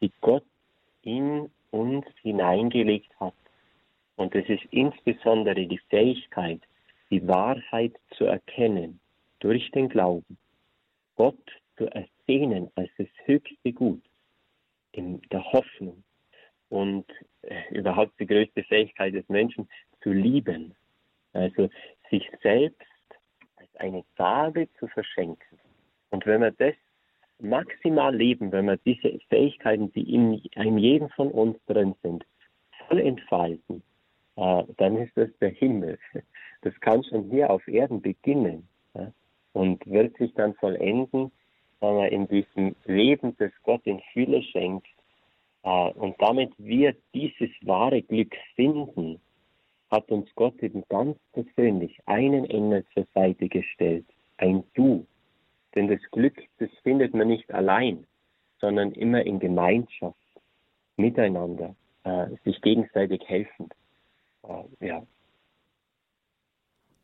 [0.00, 0.44] die Gott
[1.02, 3.34] in uns hineingelegt hat.
[4.16, 6.60] Und es ist insbesondere die Fähigkeit,
[7.12, 8.98] die Wahrheit zu erkennen
[9.38, 10.38] durch den Glauben,
[11.14, 14.02] Gott zu ersehnen als das höchste Gut,
[14.92, 16.02] in der Hoffnung
[16.70, 17.04] und
[17.42, 19.68] äh, überhaupt die größte Fähigkeit des Menschen
[20.02, 20.74] zu lieben,
[21.34, 21.68] also
[22.10, 22.80] sich selbst
[23.56, 25.58] als eine Gabe zu verschenken.
[26.10, 26.74] Und wenn wir das
[27.38, 32.24] maximal leben, wenn wir diese Fähigkeiten, die in, in jedem von uns drin sind,
[32.88, 33.82] voll entfalten,
[34.36, 35.98] äh, dann ist das der Himmel.
[36.62, 39.12] Das kann schon hier auf Erden beginnen ja,
[39.52, 41.30] und wird sich dann vollenden
[41.82, 44.86] äh, in diesem Leben, das Gott in Fülle schenkt.
[45.64, 49.20] Äh, und damit wir dieses wahre Glück finden,
[49.90, 54.06] hat uns Gott eben ganz persönlich einen Engel zur Seite gestellt,
[54.38, 55.06] ein Du.
[55.74, 58.06] Denn das Glück, das findet man nicht allein,
[58.60, 60.16] sondern immer in Gemeinschaft,
[60.96, 63.74] miteinander, äh, sich gegenseitig helfend.
[64.44, 65.02] Äh, ja.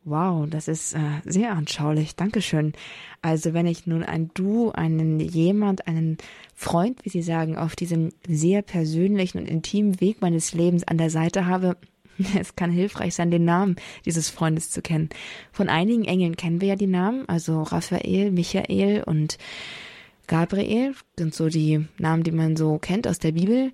[0.09, 2.16] Wow, das ist äh, sehr anschaulich.
[2.16, 2.73] Dankeschön.
[3.21, 6.16] Also wenn ich nun ein Du, einen jemand, einen
[6.55, 11.11] Freund, wie Sie sagen, auf diesem sehr persönlichen und intimen Weg meines Lebens an der
[11.11, 11.77] Seite habe,
[12.40, 15.11] es kann hilfreich sein, den Namen dieses Freundes zu kennen.
[15.53, 19.37] Von einigen Engeln kennen wir ja die Namen, also Raphael, Michael und
[20.27, 23.73] Gabriel sind so die Namen, die man so kennt aus der Bibel.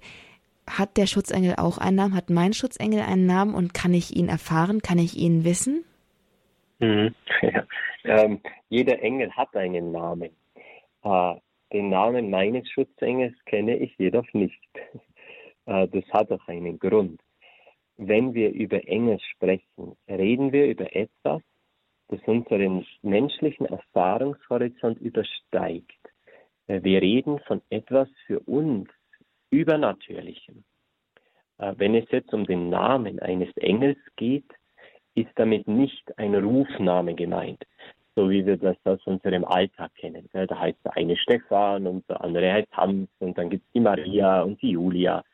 [0.67, 2.15] Hat der Schutzengel auch einen Namen?
[2.15, 4.83] Hat mein Schutzengel einen Namen und kann ich ihn erfahren?
[4.83, 5.85] Kann ich ihn wissen?
[6.79, 7.15] Mhm.
[7.43, 7.67] Ja.
[8.05, 10.31] Ähm, jeder Engel hat einen Namen.
[11.03, 11.35] Äh,
[11.73, 14.61] den Namen meines Schutzengels kenne ich jedoch nicht.
[15.67, 17.23] Äh, das hat auch einen Grund.
[17.97, 21.41] Wenn wir über Engel sprechen, reden wir über etwas,
[22.09, 25.91] das unseren menschlichen Erfahrungshorizont übersteigt.
[26.67, 28.91] Äh, wir reden von etwas für uns
[29.51, 30.65] Übernatürlichem.
[31.59, 34.51] Äh, wenn es jetzt um den Namen eines Engels geht,
[35.15, 37.65] ist damit nicht ein Rufname gemeint,
[38.17, 40.29] so wie wir das aus unserem Alltag kennen.
[40.33, 43.81] Da heißt der eine Stefan und der andere heißt Hans und dann gibt es die
[43.81, 45.25] Maria und die Julia.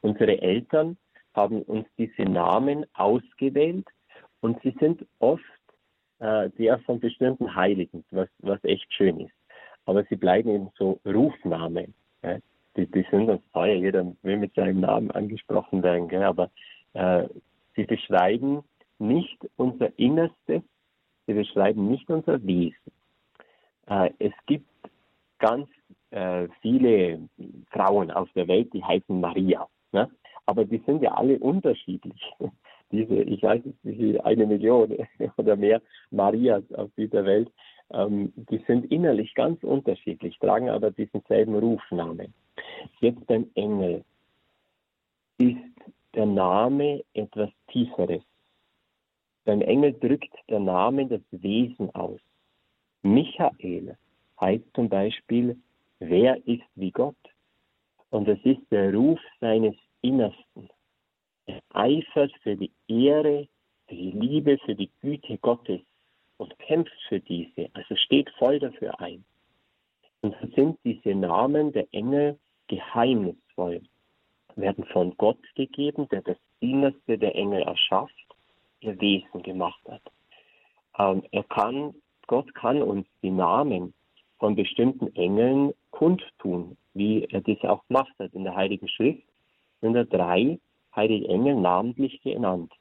[0.00, 0.96] Unsere Eltern
[1.34, 3.86] haben uns diese Namen ausgewählt
[4.40, 5.42] und sie sind oft
[6.20, 9.34] äh, der von bestimmten Heiligen, was, was echt schön ist.
[9.86, 11.94] Aber sie bleiben eben so Rufnamen.
[12.76, 16.22] Die, die sind uns teuer, jeder will mit seinem Namen angesprochen werden, gell?
[16.22, 16.50] aber
[16.92, 17.26] äh,
[17.74, 18.62] sie beschreiben
[19.00, 20.62] nicht unser Innerstes,
[21.26, 22.92] sie beschreiben nicht unser Wesen.
[23.86, 24.68] Äh, es gibt
[25.38, 25.68] ganz
[26.10, 27.28] äh, viele
[27.70, 29.66] Frauen auf der Welt, die heißen Maria.
[29.92, 30.08] Ne?
[30.46, 32.20] Aber die sind ja alle unterschiedlich.
[32.92, 34.96] Diese, ich weiß nicht, wie eine Million
[35.36, 37.48] oder mehr Marias auf dieser Welt,
[37.92, 42.34] ähm, die sind innerlich ganz unterschiedlich, tragen aber diesen selben Rufnamen.
[43.00, 44.04] Jetzt beim Engel
[45.38, 45.56] ist
[46.14, 48.24] der Name etwas Tieferes.
[49.44, 52.20] Beim Engel drückt der Name das Wesen aus.
[53.02, 53.96] Michael
[54.40, 55.56] heißt zum Beispiel,
[55.98, 57.16] wer ist wie Gott?
[58.10, 60.68] Und es ist der Ruf seines Innersten.
[61.46, 63.48] Er eifert für die Ehre,
[63.88, 65.80] für die Liebe, für die Güte Gottes
[66.36, 69.24] und kämpft für diese, also steht voll dafür ein.
[70.22, 73.80] Und so sind diese Namen der Engel geheimnisvoll,
[74.56, 78.29] werden von Gott gegeben, der das Innerste der Engel erschafft
[78.80, 80.02] ihr Wesen gemacht hat.
[80.98, 81.94] Ähm, er kann,
[82.26, 83.94] Gott kann uns die Namen
[84.38, 88.32] von bestimmten Engeln kundtun, wie er das auch gemacht hat.
[88.34, 89.22] In der Heiligen Schrift
[89.80, 90.58] sind da drei
[90.94, 92.72] heilige Engel namentlich genannt.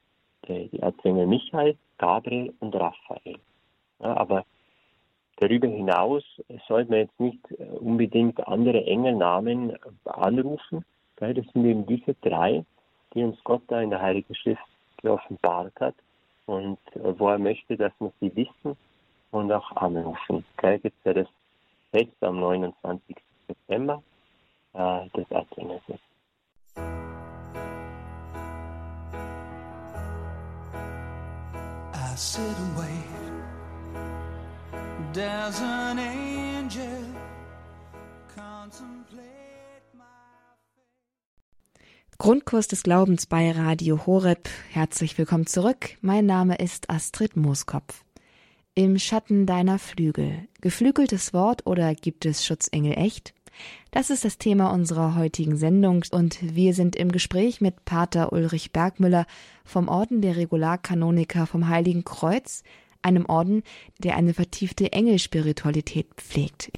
[0.48, 3.38] Die Erzengel Michael, Gabriel und Raphael.
[4.00, 4.46] Ja, aber
[5.38, 6.24] darüber hinaus
[6.68, 10.86] sollte man jetzt nicht äh, unbedingt andere Engelnamen anrufen.
[11.18, 12.66] Das sind eben diese drei,
[13.14, 14.64] die uns Gott da in der Heiligen Schrift
[15.02, 15.96] geoffenbart hat
[16.46, 18.78] und äh, wo er möchte, dass wir sie wissen
[19.32, 20.44] und auch anrufen.
[20.62, 21.28] Da gibt es ja das
[21.92, 23.16] Fest am 29.
[23.48, 24.02] September
[24.74, 25.82] äh, des Erzengels.
[31.94, 33.20] I sit and wait.
[35.14, 37.06] There's an angel
[38.36, 39.39] contemplate.
[42.22, 44.50] Grundkurs des Glaubens bei Radio Horeb.
[44.72, 45.92] Herzlich willkommen zurück.
[46.02, 48.04] Mein Name ist Astrid Mooskopf.
[48.76, 50.50] Im Schatten deiner Flügel.
[50.60, 53.34] Geflügeltes Wort oder gibt es Schutzengel echt?
[53.92, 58.74] Das ist das Thema unserer heutigen Sendung und wir sind im Gespräch mit Pater Ulrich
[58.74, 59.26] Bergmüller
[59.64, 62.64] vom Orden der Regularkanoniker vom Heiligen Kreuz,
[63.02, 63.64] einem Orden,
[63.98, 66.72] der eine vertiefte Engelspiritualität pflegt.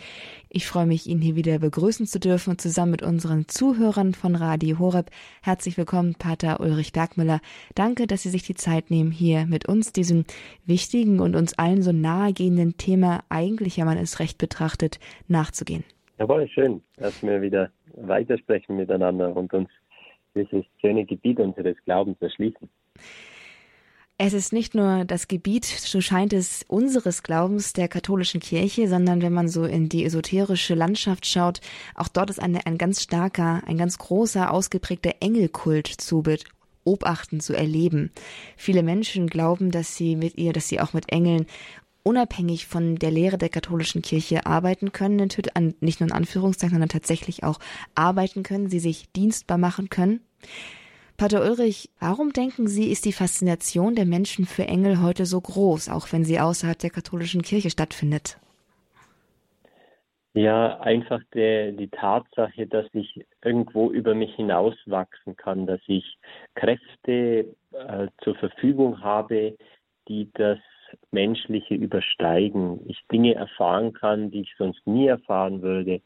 [0.50, 4.36] Ich freue mich, ihn hier wieder begrüßen zu dürfen und zusammen mit unseren Zuhörern von
[4.36, 5.10] Radio Horeb.
[5.42, 7.40] Herzlich willkommen, Pater Ulrich Bergmüller.
[7.74, 10.26] Danke, dass Sie sich die Zeit nehmen, hier mit uns diesem
[10.66, 15.84] wichtigen und uns allen so nahegehenden Thema, eigentlich, ja man es recht betrachtet, nachzugehen.
[16.20, 19.70] Jawohl, schön, dass wir wieder weitersprechen miteinander und uns
[20.36, 22.70] dieses schöne Gebiet unseres Glaubens erschließen.
[24.24, 29.24] Es ist nicht nur das Gebiet, so scheint es, unseres Glaubens der katholischen Kirche, sondern
[29.24, 31.60] wenn man so in die esoterische Landschaft schaut,
[31.96, 37.56] auch dort ist eine, ein ganz starker, ein ganz großer, ausgeprägter Engelkult zu beobachten, zu
[37.56, 38.12] erleben.
[38.58, 41.48] Viele Menschen glauben, dass sie mit ihr, dass sie auch mit Engeln
[42.04, 45.30] unabhängig von der Lehre der katholischen Kirche arbeiten können,
[45.80, 47.58] nicht nur in Anführungszeichen, sondern tatsächlich auch
[47.96, 50.22] arbeiten können, sie sich dienstbar machen können.
[51.22, 55.90] Pater Ulrich, warum denken Sie, ist die Faszination der Menschen für Engel heute so groß,
[55.90, 58.40] auch wenn sie außerhalb der katholischen Kirche stattfindet?
[60.34, 66.18] Ja, einfach der, die Tatsache, dass ich irgendwo über mich hinauswachsen kann, dass ich
[66.56, 69.56] Kräfte äh, zur Verfügung habe,
[70.08, 70.58] die das
[71.12, 72.80] Menschliche übersteigen.
[72.88, 76.02] Ich Dinge erfahren kann, die ich sonst nie erfahren würde,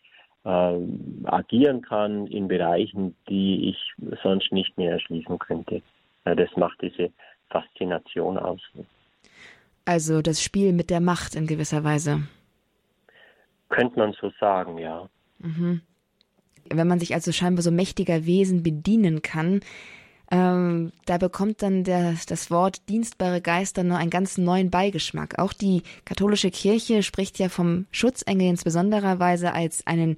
[0.46, 3.78] agieren kann in Bereichen, die ich
[4.22, 5.82] sonst nicht mehr erschließen könnte.
[6.26, 7.12] Ja, das macht diese
[7.50, 8.62] Faszination aus.
[9.86, 12.28] Also das Spiel mit der Macht in gewisser Weise.
[13.70, 15.10] Könnte man so sagen, ja.
[15.40, 15.82] Mhm.
[16.70, 19.62] Wenn man sich also scheinbar so mächtiger Wesen bedienen kann,
[20.32, 25.38] ähm, da bekommt dann der, das Wort dienstbare Geister nur einen ganz neuen Beigeschmack.
[25.38, 30.16] Auch die katholische Kirche spricht ja vom Schutzengel in besonderer Weise als einen,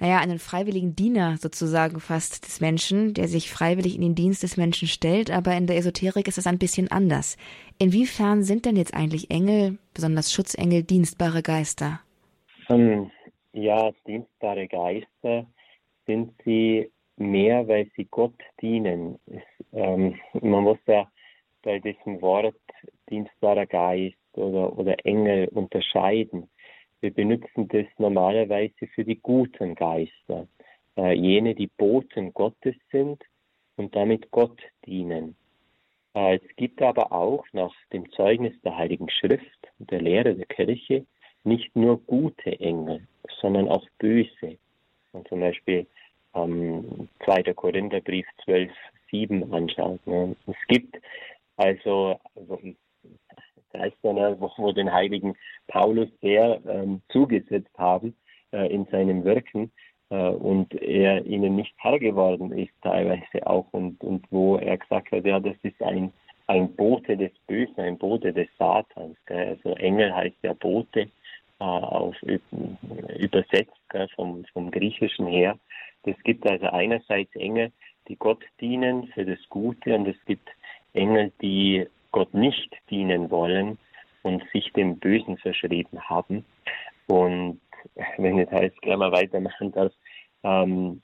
[0.00, 4.58] naja, einen freiwilligen Diener sozusagen fast des Menschen, der sich freiwillig in den Dienst des
[4.58, 5.30] Menschen stellt.
[5.30, 7.38] Aber in der Esoterik ist das ein bisschen anders.
[7.78, 12.00] Inwiefern sind denn jetzt eigentlich Engel, besonders Schutzengel, dienstbare Geister?
[12.68, 13.10] Um,
[13.52, 15.46] ja, dienstbare Geister
[16.06, 19.18] sind sie mehr, weil sie Gott dienen.
[19.26, 21.10] Es, ähm, man muss ja
[21.62, 22.56] bei diesem Wort
[23.10, 26.48] dienstbarer Geist oder, oder Engel unterscheiden.
[27.00, 30.48] Wir benutzen das normalerweise für die guten Geister,
[30.96, 33.22] äh, jene, die Boten Gottes sind
[33.76, 35.36] und damit Gott dienen.
[36.14, 40.46] Äh, es gibt aber auch nach dem Zeugnis der Heiligen Schrift und der Lehre der
[40.46, 41.06] Kirche
[41.44, 43.06] nicht nur gute Engel,
[43.40, 44.58] sondern auch böse.
[45.12, 45.86] Und zum Beispiel
[46.44, 47.54] ähm, 2.
[47.54, 48.70] Korintherbrief 12,
[49.10, 50.06] 7 anschaut.
[50.06, 50.36] Ne?
[50.46, 50.96] Es gibt
[51.56, 52.60] also, also
[53.72, 55.34] das heißt dann, wo, wo den heiligen
[55.66, 58.14] Paulus sehr ähm, zugesetzt haben
[58.52, 59.70] äh, in seinem Wirken
[60.10, 65.12] äh, und er ihnen nicht Herr geworden ist teilweise auch und, und wo er gesagt
[65.12, 66.12] hat, ja, das ist ein,
[66.46, 69.16] ein Bote des Bösen, ein Bote des Satans.
[69.26, 69.48] Gell?
[69.48, 71.08] Also Engel heißt ja Bote
[71.60, 72.14] äh, auf
[73.18, 75.58] übersetzt gell, vom, vom Griechischen her.
[76.08, 77.72] Es gibt also einerseits Engel,
[78.08, 80.48] die Gott dienen für das Gute und es gibt
[80.94, 83.78] Engel, die Gott nicht dienen wollen
[84.22, 86.44] und sich dem Bösen verschrieben haben.
[87.06, 87.60] Und
[88.16, 89.92] wenn ich da jetzt gleich mal weitermachen darf,
[90.42, 91.02] ähm,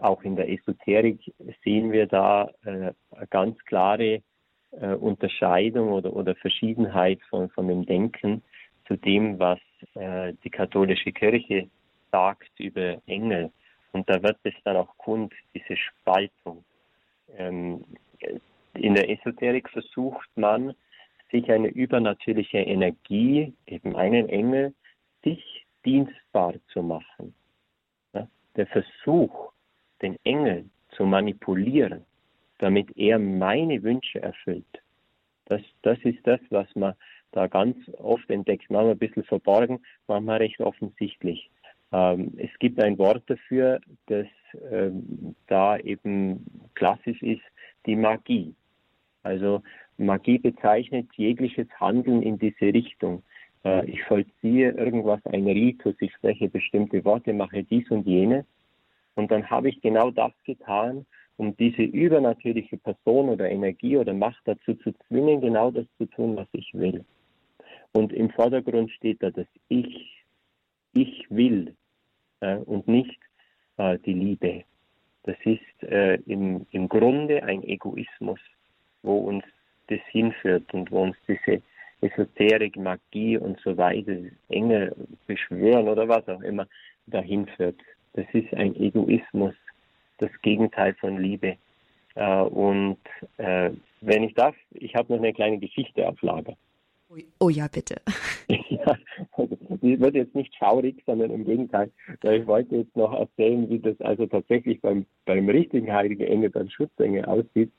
[0.00, 1.32] auch in der Esoterik
[1.64, 4.22] sehen wir da äh, eine ganz klare
[4.72, 8.42] äh, Unterscheidung oder, oder Verschiedenheit von, von dem Denken
[8.86, 9.58] zu dem, was
[9.94, 11.68] äh, die katholische Kirche
[12.10, 13.50] sagt über Engel.
[13.92, 16.64] Und da wird es dann auch kund, diese Spaltung.
[17.36, 17.84] Ähm,
[18.74, 20.74] in der Esoterik versucht man,
[21.30, 24.74] sich eine übernatürliche Energie, eben einen Engel,
[25.22, 27.34] sich dienstbar zu machen.
[28.14, 28.28] Ja?
[28.56, 29.52] Der Versuch,
[30.00, 32.04] den Engel zu manipulieren,
[32.58, 34.64] damit er meine Wünsche erfüllt,
[35.46, 36.94] das, das ist das, was man
[37.32, 38.70] da ganz oft entdeckt.
[38.70, 41.50] Manchmal ein bisschen verborgen, manchmal recht offensichtlich.
[41.92, 44.26] Ähm, es gibt ein Wort dafür, das
[44.70, 47.42] ähm, da eben klassisch ist,
[47.86, 48.54] die Magie.
[49.22, 49.62] Also
[49.96, 53.22] Magie bezeichnet jegliches Handeln in diese Richtung.
[53.64, 58.44] Äh, ich vollziehe irgendwas, ein Ritus, ich spreche bestimmte Worte, mache dies und jenes.
[59.14, 61.04] Und dann habe ich genau das getan,
[61.36, 66.36] um diese übernatürliche Person oder Energie oder Macht dazu zu zwingen, genau das zu tun,
[66.36, 67.04] was ich will.
[67.92, 70.24] Und im Vordergrund steht da das Ich,
[70.92, 71.74] ich will
[72.40, 73.18] und nicht
[73.78, 74.64] äh, die Liebe.
[75.24, 78.40] Das ist äh, im, im Grunde ein Egoismus,
[79.02, 79.44] wo uns
[79.88, 81.62] das hinführt und wo uns diese
[82.00, 84.16] Esoterik, Magie und so weiter,
[84.48, 84.94] Engel
[85.26, 86.66] beschwören oder was auch immer
[87.06, 87.76] dahin führt.
[88.14, 89.54] Das ist ein Egoismus,
[90.18, 91.56] das Gegenteil von Liebe.
[92.14, 92.98] Äh, und
[93.38, 93.70] äh,
[94.00, 96.56] wenn ich darf, ich habe noch eine kleine Geschichte auf Lager.
[97.40, 97.96] Oh ja, bitte.
[98.48, 98.96] ja,
[99.82, 101.90] die wird jetzt nicht schaurig, sondern im Gegenteil.
[102.22, 106.68] Ich wollte jetzt noch erzählen, wie das also tatsächlich beim, beim richtigen Heiligen Engel, beim
[106.68, 107.72] Schutzengel aussieht.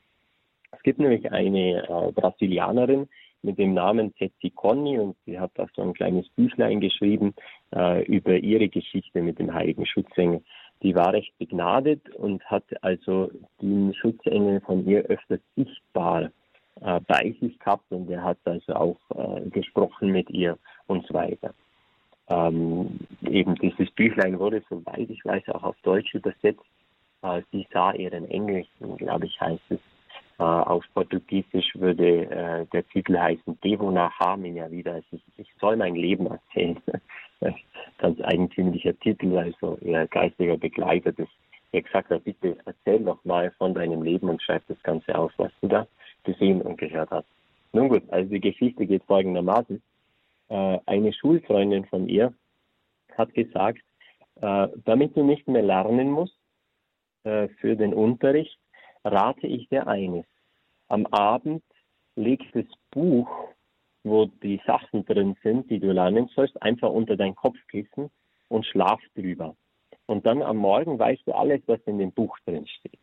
[0.72, 3.08] Es gibt nämlich eine äh, Brasilianerin
[3.42, 7.34] mit dem Namen Tetsi Conny und sie hat da so ein kleines Büchlein geschrieben
[7.74, 10.44] äh, über ihre Geschichte mit dem Heiligen Schutzengel.
[10.82, 16.32] Die war recht begnadet und hat also den Schutzengel von ihr öfters sichtbar
[16.82, 21.14] äh, bei sich gehabt und er hat also auch äh, gesprochen mit ihr und so
[21.14, 21.54] weiter.
[22.30, 26.62] Ähm, eben dieses Büchlein wurde, soweit ich weiß, auch auf Deutsch übersetzt.
[27.24, 28.66] Äh, sie sah ihren Engel,
[28.98, 29.80] glaube ich, heißt es.
[30.40, 34.94] Äh, auf Portugiesisch würde äh, der Titel heißen Devo ja wieder.
[34.94, 36.80] Also ich, ich soll mein Leben erzählen.
[37.98, 41.28] Ganz eigentümlicher Titel, also eher geistiger Begleiter des
[41.72, 45.32] er gesagt hat, bitte erzähl doch mal von deinem Leben und schreib das Ganze auf,
[45.38, 45.88] was du da
[46.24, 47.26] gesehen und gehört hat.
[47.74, 49.82] Nun gut, also die Geschichte geht folgendermaßen.
[50.50, 52.34] Äh, eine Schulfreundin von ihr
[53.18, 53.82] hat gesagt,
[54.42, 56.38] äh, damit du nicht mehr lernen musst
[57.24, 58.58] äh, für den Unterricht,
[59.04, 60.26] rate ich dir eines.
[60.88, 61.64] Am Abend
[62.16, 63.30] leg das Buch
[64.04, 68.10] wo die Sachen drin sind, die du lernen sollst, einfach unter dein Kopfkissen
[68.48, 69.56] und schlaf drüber.
[70.10, 72.98] Und dann am Morgen weißt du alles, was in dem Buch drin steht.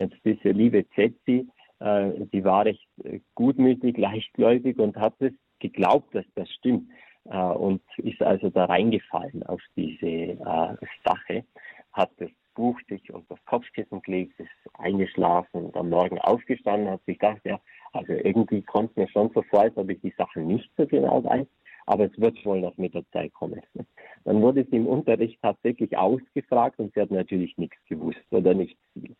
[0.00, 1.46] Jetzt diese liebe Zetzi,
[1.78, 6.90] äh, die war recht äh, gutmütig, leichtgläubig und hat es geglaubt, dass das stimmt
[7.26, 11.44] äh, und ist also da reingefallen auf diese äh, Sache,
[11.92, 17.04] hat das Buch sich unter das Kopfkissen gelegt, ist eingeschlafen und am Morgen aufgestanden, hat
[17.04, 17.60] sich gedacht, ja,
[17.92, 21.22] also irgendwie kommt mir schon so vor, als ob ich die Sachen nicht so genau
[21.22, 21.46] weiß,
[21.90, 23.60] aber es wird wohl noch mit der Zeit kommen.
[24.24, 28.78] Dann wurde sie im Unterricht tatsächlich ausgefragt und sie hat natürlich nichts gewusst oder nichts
[28.92, 29.16] viel.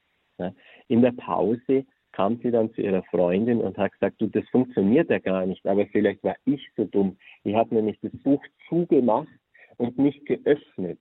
[0.86, 5.10] In der Pause kam sie dann zu ihrer Freundin und hat gesagt, du, das funktioniert
[5.10, 7.18] ja gar nicht, aber vielleicht war ich so dumm.
[7.44, 9.28] Ich habe nämlich das Buch zugemacht
[9.76, 10.98] und nicht geöffnet.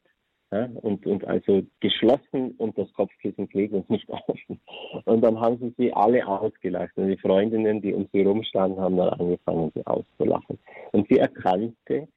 [0.52, 4.60] Ja, und, und also geschlossen unter das Kopfkissen gelegt und nicht offen.
[5.06, 6.98] Und dann haben sie sie alle ausgelacht.
[6.98, 10.58] Und die Freundinnen, die um sie rumstanden, haben dann angefangen, sie auszulachen.
[10.92, 12.08] Und sie erkannte,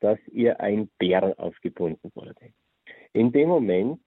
[0.00, 2.52] dass ihr ein Bär aufgebunden wurde.
[3.14, 4.02] In dem Moment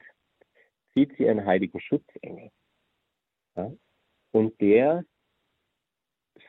[0.93, 2.51] sieht sie einen heiligen Schutzengel.
[3.55, 3.71] Ja,
[4.31, 5.05] und der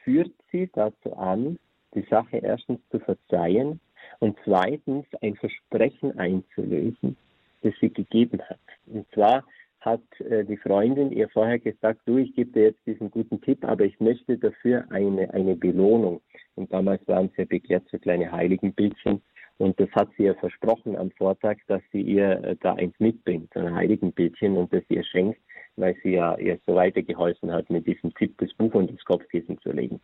[0.02, 1.58] führt sie dazu an,
[1.94, 3.80] die Sache erstens zu verzeihen
[4.20, 7.16] und zweitens ein Versprechen einzulösen,
[7.62, 8.58] das sie gegeben hat.
[8.86, 9.44] Und zwar
[9.80, 13.64] hat äh, die Freundin ihr vorher gesagt, du, ich gebe dir jetzt diesen guten Tipp,
[13.64, 16.20] aber ich möchte dafür eine, eine Belohnung.
[16.56, 19.22] Und damals waren ja begehrt so kleine Heiligenbildchen.
[19.58, 23.50] Und das hat sie ihr versprochen am Vortag, dass sie ihr äh, da eins mitbringt,
[23.54, 25.40] so ein Heiligenbildchen und das ihr schenkt
[25.76, 29.58] weil sie ja ihr so weitergeholfen hat, mit diesem Tipp das Buch und das Kopfkissen
[29.60, 30.00] zu legen.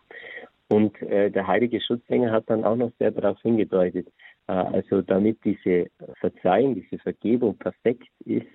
[0.72, 4.08] Und äh, der heilige Schutzengel hat dann auch noch sehr darauf hingedeutet,
[4.46, 8.46] äh, also damit diese Verzeihung, diese Vergebung perfekt ist,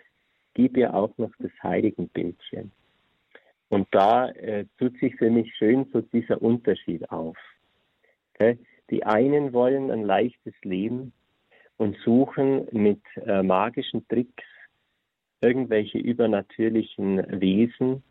[0.55, 2.71] gib ihr auch noch das Heiligenbildchen.
[3.69, 7.37] Und da äh, tut sich für mich schön so dieser Unterschied auf.
[8.33, 8.57] Okay?
[8.89, 11.13] Die einen wollen ein leichtes Leben
[11.77, 14.43] und suchen mit äh, magischen Tricks
[15.41, 18.01] irgendwelche übernatürlichen Wesen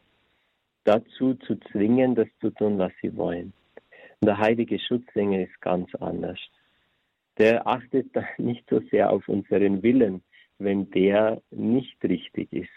[0.84, 3.52] dazu zu zwingen, das zu tun, was sie wollen.
[4.26, 6.40] Und der heilige Schutzengel ist ganz anders.
[7.38, 8.08] Der achtet
[8.38, 10.20] nicht so sehr auf unseren Willen,
[10.58, 12.68] wenn der nicht richtig ist,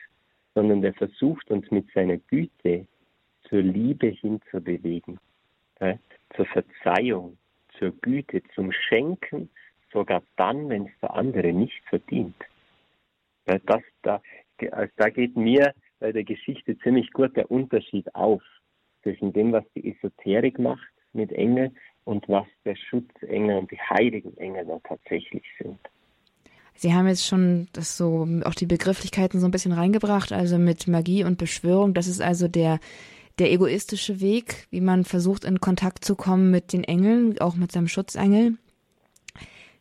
[0.54, 2.86] sondern der versucht uns mit seiner Güte
[3.50, 5.18] zur Liebe hinzubewegen,
[5.82, 5.98] ja,
[6.36, 7.36] zur Verzeihung,
[7.80, 9.50] zur Güte, zum Schenken,
[9.92, 12.36] sogar dann, wenn es der andere nicht verdient.
[13.46, 14.22] Das, da,
[14.70, 18.44] also da geht mir bei der Geschichte ziemlich gut der Unterschied auf
[19.02, 21.72] zwischen dem, was die Esoterik macht mit Engel
[22.06, 25.80] und was der Schutzengel und die heiligen Engel da tatsächlich sind.
[26.76, 30.88] Sie haben jetzt schon das so auch die Begrifflichkeiten so ein bisschen reingebracht, also mit
[30.88, 31.94] Magie und Beschwörung.
[31.94, 32.80] Das ist also der
[33.38, 37.72] der egoistische Weg, wie man versucht in Kontakt zu kommen mit den Engeln, auch mit
[37.72, 38.58] seinem Schutzengel.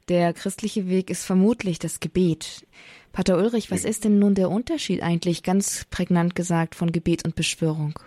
[0.09, 2.67] Der christliche Weg ist vermutlich das Gebet.
[3.13, 7.35] Pater Ulrich, was ist denn nun der Unterschied eigentlich, ganz prägnant gesagt, von Gebet und
[7.35, 7.99] Beschwörung?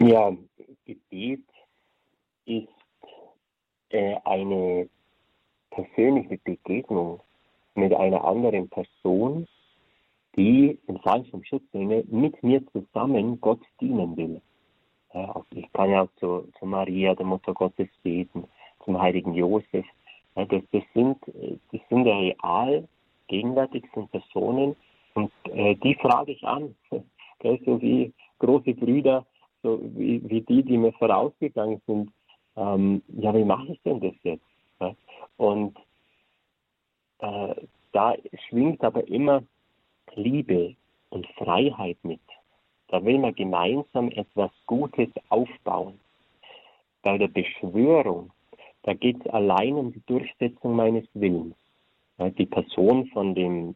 [0.00, 0.34] Ja,
[0.84, 1.44] Gebet
[2.46, 2.68] ist
[3.90, 4.88] äh, eine
[5.70, 7.20] persönliche Begegnung
[7.74, 9.46] mit einer anderen Person,
[10.36, 14.40] die im Fall vom Schutzengel mit mir zusammen Gott dienen will.
[15.14, 18.44] Ja, also ich kann ja zu, zu Maria, der Mutter Gottes, beten,
[18.84, 19.86] zum heiligen Josef.
[20.34, 21.18] Ja, das, das, sind,
[21.72, 22.86] das sind real
[23.28, 24.76] gegenwärtig sind Personen
[25.14, 29.24] und äh, die frage ich an, so wie große Brüder,
[29.62, 32.10] so wie, wie die, die mir vorausgegangen sind.
[32.56, 34.44] Ähm, ja, wie mache ich denn das jetzt?
[34.80, 34.94] Ja?
[35.36, 35.76] Und
[37.18, 37.54] äh,
[37.92, 38.14] da
[38.48, 39.42] schwingt aber immer
[40.14, 40.74] Liebe
[41.10, 42.20] und Freiheit mit.
[42.88, 45.98] Da will man gemeinsam etwas Gutes aufbauen.
[47.02, 48.30] Bei der Beschwörung,
[48.82, 51.56] da geht es allein um die Durchsetzung meines Willens
[52.18, 53.74] die Person von dem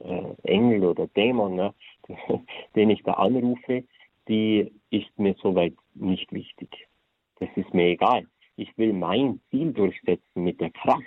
[0.00, 1.74] äh, Engel oder Dämon, ne,
[2.76, 3.84] den ich da anrufe,
[4.28, 6.88] die ist mir soweit nicht wichtig.
[7.42, 8.24] Das ist mir egal.
[8.54, 11.02] Ich will mein Ziel durchsetzen mit der Kraft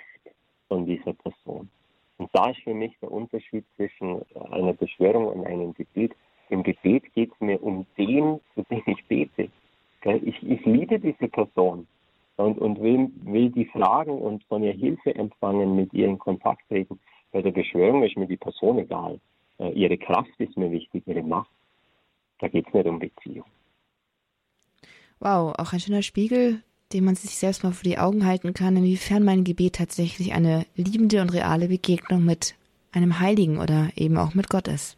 [0.68, 1.70] von dieser Person.
[2.18, 4.20] Und da ist für mich der Unterschied zwischen
[4.50, 6.12] einer Beschwörung und einem Gebet.
[6.50, 9.48] Im Gebet geht es mir um den, zu dem ich bete.
[10.04, 11.86] Ich, ich liebe diese Person
[12.36, 16.68] und, und will, will die fragen und von ihr Hilfe empfangen, mit ihr in Kontakt
[16.68, 17.00] treten.
[17.32, 19.18] Bei der Beschwörung ist mir die Person egal.
[19.58, 21.50] Äh, ihre Kraft ist mir wichtig, ihre Macht.
[22.40, 23.46] Da geht es nicht um Beziehung.
[25.20, 26.62] Wow, auch ein schöner Spiegel,
[26.92, 30.66] den man sich selbst mal vor die Augen halten kann, inwiefern mein Gebet tatsächlich eine
[30.76, 32.54] liebende und reale Begegnung mit
[32.92, 34.96] einem Heiligen oder eben auch mit Gott ist.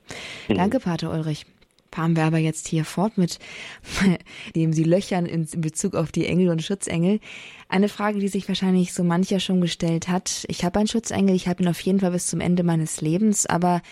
[0.48, 0.54] Mhm.
[0.56, 1.46] Danke, Pater Ulrich.
[1.90, 3.38] fahren wir aber jetzt hier fort mit
[4.54, 7.20] dem Sie löchern in Bezug auf die Engel und Schutzengel.
[7.68, 10.44] Eine Frage, die sich wahrscheinlich so mancher schon gestellt hat.
[10.48, 13.46] Ich habe einen Schutzengel, ich habe ihn auf jeden Fall bis zum Ende meines Lebens,
[13.46, 13.82] aber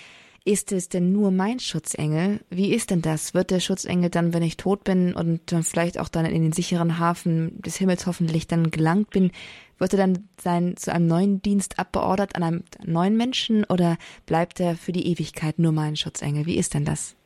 [0.47, 2.41] ist es denn nur mein Schutzengel?
[2.51, 3.35] Wie ist denn das?
[3.35, 6.53] Wird der Schutzengel dann, wenn ich tot bin und dann vielleicht auch dann in den
[6.53, 9.33] sicheren Hafen des Himmels hoffentlich dann gelangt bin,
[9.79, 14.61] wird er dann sein, zu einem neuen Dienst abbeordert an einem neuen Menschen oder bleibt
[14.61, 16.47] er für die Ewigkeit nur mein Schutzengel?
[16.47, 17.17] Wie ist denn das?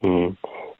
[0.00, 0.36] Hm.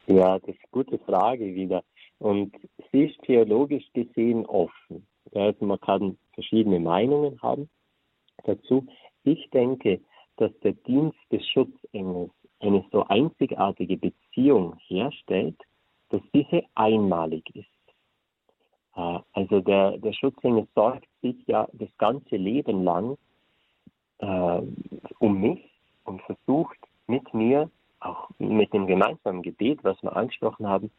[0.06, 1.82] Ja, das ist eine gute Frage wieder.
[2.18, 2.54] Und
[2.92, 5.06] sie ist theologisch gesehen offen.
[5.34, 7.68] Also man kann verschiedene Meinungen haben
[8.44, 8.86] dazu.
[9.24, 10.00] Ich denke,
[10.40, 15.56] dass der Dienst des Schutzengels eine so einzigartige Beziehung herstellt,
[16.08, 17.66] dass diese einmalig ist.
[18.96, 23.18] Äh, also der, der Schutzengel sorgt sich ja das ganze Leben lang
[24.18, 24.62] äh,
[25.18, 25.70] um mich
[26.04, 27.70] und versucht mit mir,
[28.00, 30.90] auch mit dem gemeinsamen Gebet, was wir angesprochen haben,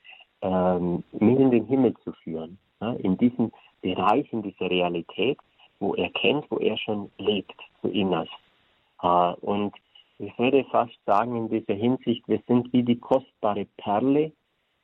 [0.41, 2.59] ähm, mich in den Himmel zu führen.
[2.79, 5.37] Ja, in diesen Bereichen dieser Realität,
[5.79, 8.31] wo er kennt, wo er schon lebt, so innerst.
[9.01, 9.73] Äh, und
[10.19, 14.31] ich würde fast sagen, in dieser Hinsicht, wir sind wie die kostbare Perle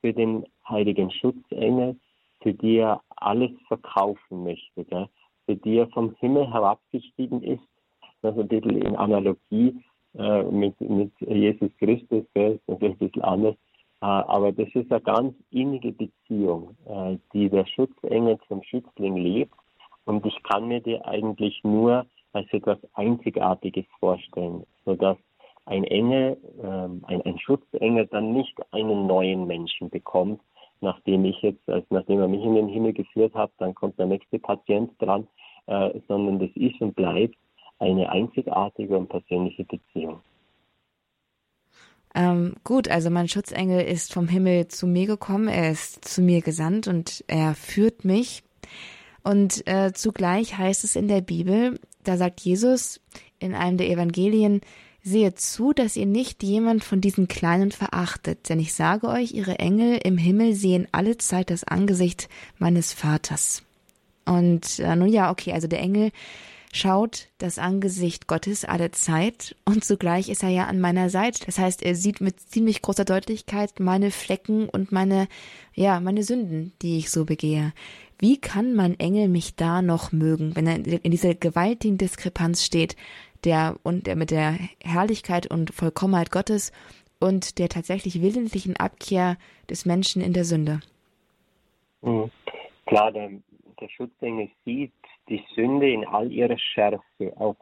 [0.00, 1.96] für den heiligen Schutzengel,
[2.40, 5.08] für die er alles verkaufen möchte, gell?
[5.46, 7.62] für die er vom Himmel herabgestiegen ist.
[8.22, 9.80] Das ist ein bisschen in Analogie
[10.16, 12.60] äh, mit, mit Jesus Christus, gell?
[12.66, 13.54] das ist ein bisschen anders.
[14.00, 19.54] Äh, aber das ist eine ganz innige Beziehung, äh, die der Schutzengel zum Schützling lebt.
[20.04, 22.06] Und ich kann mir die eigentlich nur
[22.38, 25.18] als etwas Einzigartiges vorstellen, sodass
[25.66, 30.40] ein Engel, ähm, ein, ein Schutzengel dann nicht einen neuen Menschen bekommt,
[30.80, 34.06] nachdem ich jetzt, also nachdem er mich in den Himmel geführt hat, dann kommt der
[34.06, 35.26] nächste Patient dran,
[35.66, 37.36] äh, sondern das ist und bleibt
[37.80, 40.20] eine einzigartige und persönliche Beziehung.
[42.14, 46.40] Ähm, gut, also mein Schutzengel ist vom Himmel zu mir gekommen, er ist zu mir
[46.40, 48.42] gesandt und er führt mich.
[49.22, 53.00] Und äh, zugleich heißt es in der Bibel, da sagt Jesus
[53.38, 54.60] in einem der Evangelien,
[55.04, 59.58] Seht zu, dass ihr nicht jemand von diesen Kleinen verachtet, denn ich sage euch, ihre
[59.58, 62.28] Engel im Himmel sehen alle Zeit das Angesicht
[62.58, 63.62] meines Vaters.
[64.26, 66.10] Und äh, nun ja, okay, also der Engel
[66.72, 71.44] schaut das Angesicht Gottes alle Zeit und zugleich ist er ja an meiner Seite.
[71.46, 75.28] Das heißt, er sieht mit ziemlich großer Deutlichkeit meine Flecken und meine,
[75.74, 77.72] ja, meine Sünden, die ich so begehe.
[78.18, 82.96] Wie kann mein Engel mich da noch mögen, wenn er in dieser gewaltigen Diskrepanz steht,
[83.44, 86.72] der und der mit der Herrlichkeit und Vollkommenheit Gottes
[87.20, 89.36] und der tatsächlich willentlichen Abkehr
[89.70, 90.80] des Menschen in der Sünde?
[92.02, 92.30] Mhm.
[92.86, 93.30] Klar, der,
[93.80, 94.92] der Schutzengel sieht
[95.28, 97.56] die Sünde in all ihrer Schärfe, auch,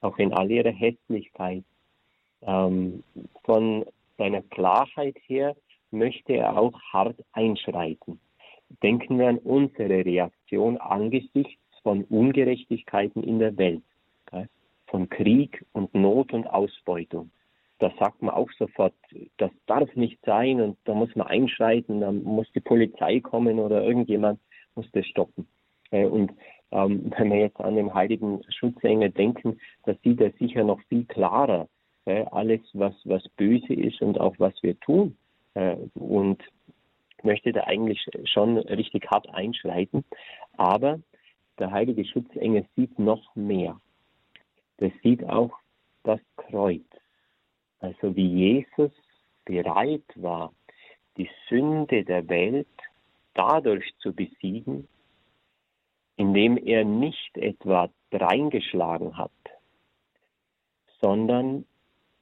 [0.00, 1.64] auch in all ihrer Hässlichkeit.
[2.42, 3.02] Ähm,
[3.44, 3.84] von
[4.16, 5.56] seiner Klarheit her
[5.90, 8.20] möchte er auch hart einschreiten
[8.82, 13.82] denken wir an unsere Reaktion angesichts von Ungerechtigkeiten in der Welt,
[14.86, 17.30] von Krieg und Not und Ausbeutung.
[17.78, 18.94] Da sagt man auch sofort,
[19.36, 23.84] das darf nicht sein und da muss man einschreiten, da muss die Polizei kommen oder
[23.84, 24.40] irgendjemand
[24.74, 25.46] muss das stoppen.
[25.90, 26.32] Äh, und
[26.72, 31.04] ähm, wenn wir jetzt an den heiligen Schutzengel denken, da sieht er sicher noch viel
[31.04, 31.68] klarer
[32.08, 35.16] äh, alles, was, was böse ist und auch was wir tun.
[35.54, 36.42] Äh, und
[37.22, 40.04] möchte da eigentlich schon richtig hart einschreiten.
[40.56, 41.00] Aber
[41.58, 43.80] der heilige Schutzengel sieht noch mehr.
[44.80, 45.52] Der sieht auch
[46.04, 46.86] das Kreuz.
[47.80, 48.92] Also wie Jesus
[49.44, 50.52] bereit war,
[51.16, 52.68] die Sünde der Welt
[53.34, 54.88] dadurch zu besiegen,
[56.18, 59.30] indem er nicht etwa reingeschlagen hat,
[61.00, 61.64] sondern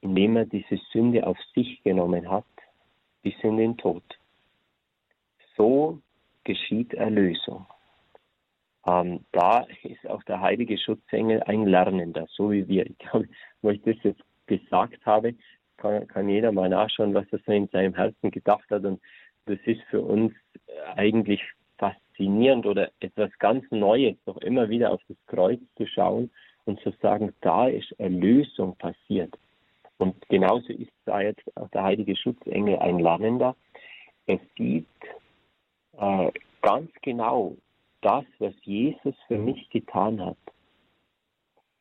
[0.01, 2.45] indem er diese Sünde auf sich genommen hat,
[3.23, 4.03] bis in den Tod.
[5.57, 5.99] So
[6.43, 7.65] geschieht Erlösung.
[8.85, 12.85] Ähm, da ist auch der heilige Schutzengel ein Lernender, so wie wir.
[12.85, 13.27] Ich glaube,
[13.63, 15.33] wo ich das jetzt gesagt habe,
[15.77, 18.85] kann, kann jeder mal nachschauen, was er so in seinem Herzen gedacht hat.
[18.85, 19.01] Und
[19.45, 20.33] das ist für uns
[20.95, 21.41] eigentlich
[22.17, 26.29] faszinierend oder etwas ganz Neues, doch immer wieder auf das Kreuz zu schauen
[26.65, 29.37] und zu sagen, da ist Erlösung passiert.
[29.97, 33.55] Und genauso ist da jetzt auch der heilige Schutzengel ein Lernender.
[34.27, 34.85] Er sieht
[35.97, 37.55] äh, ganz genau
[38.01, 40.37] das, was Jesus für mich getan hat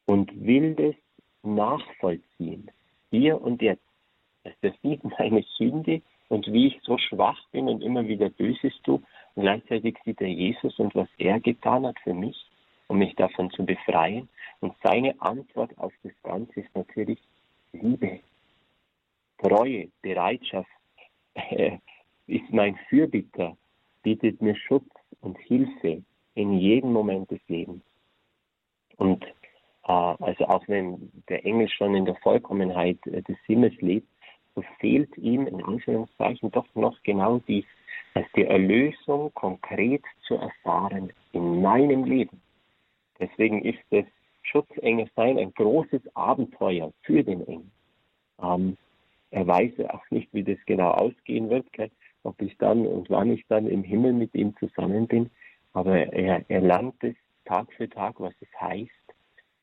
[0.06, 0.94] und will das
[1.42, 2.70] nachvollziehen,
[3.10, 3.82] hier und jetzt.
[4.44, 9.02] Er sieht meine Sünde und wie ich so schwach bin und immer wieder Böses tue.
[9.36, 12.36] Gleichzeitig sieht er Jesus und was er getan hat für mich,
[12.88, 14.28] um mich davon zu befreien.
[14.60, 17.18] Und seine Antwort auf das Ganze ist natürlich
[17.72, 18.20] Liebe,
[19.38, 20.70] Treue, Bereitschaft,
[21.34, 21.78] er
[22.26, 23.56] ist mein Fürbitter,
[24.02, 24.88] bietet mir Schutz
[25.20, 26.02] und Hilfe
[26.34, 27.82] in jedem Moment des Lebens.
[28.96, 29.22] Und
[29.84, 34.08] äh, also auch wenn der Engel schon in der Vollkommenheit äh, des Himmels lebt,
[34.54, 37.66] so fehlt ihm in Anführungszeichen doch noch genau dies,
[38.14, 42.40] dass die Erlösung konkret zu erfahren in meinem Leben.
[43.18, 44.04] Deswegen ist das
[44.42, 47.70] Schutzengel sein ein großes Abenteuer für den Engel.
[48.42, 48.76] Ähm,
[49.30, 51.66] er weiß auch nicht, wie das genau ausgehen wird,
[52.22, 55.30] ob ich dann und wann ich dann im Himmel mit ihm zusammen bin.
[55.72, 57.14] Aber er, er lernt es
[57.44, 58.90] Tag für Tag, was es heißt,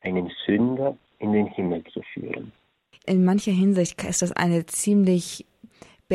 [0.00, 2.52] einen Sünder in den Himmel zu führen.
[3.06, 5.46] In mancher Hinsicht ist das eine ziemlich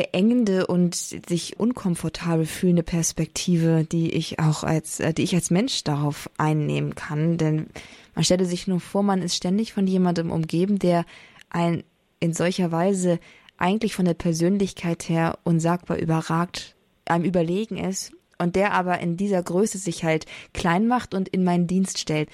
[0.00, 5.84] beengende und sich unkomfortabel fühlende Perspektive, die ich auch als, äh, die ich als Mensch
[5.84, 7.36] darauf einnehmen kann.
[7.36, 7.66] Denn
[8.14, 11.04] man stelle sich nur vor, man ist ständig von jemandem umgeben, der
[11.50, 11.84] ein
[12.18, 13.18] in solcher Weise
[13.58, 19.42] eigentlich von der Persönlichkeit her unsagbar überragt, einem überlegen ist und der aber in dieser
[19.42, 20.24] Größe sich halt
[20.54, 22.30] klein macht und in meinen Dienst stellt.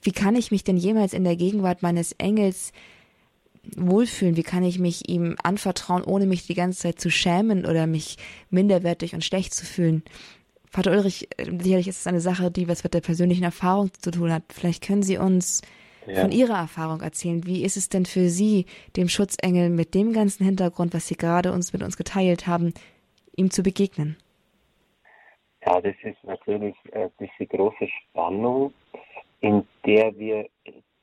[0.00, 2.72] Wie kann ich mich denn jemals in der Gegenwart meines Engels
[3.76, 4.36] wohlfühlen?
[4.36, 8.16] Wie kann ich mich ihm anvertrauen, ohne mich die ganze Zeit zu schämen oder mich
[8.50, 10.02] minderwertig und schlecht zu fühlen?
[10.70, 14.10] Vater Ulrich, äh, sicherlich ist es eine Sache, die was mit der persönlichen Erfahrung zu
[14.10, 14.44] tun hat.
[14.52, 15.62] Vielleicht können Sie uns
[16.06, 16.22] ja.
[16.22, 17.46] von Ihrer Erfahrung erzählen.
[17.46, 21.52] Wie ist es denn für Sie, dem Schutzengel mit dem ganzen Hintergrund, was Sie gerade
[21.52, 22.72] uns mit uns geteilt haben,
[23.36, 24.16] ihm zu begegnen?
[25.64, 28.72] Ja, das ist natürlich äh, diese große Spannung,
[29.40, 30.48] in der wir,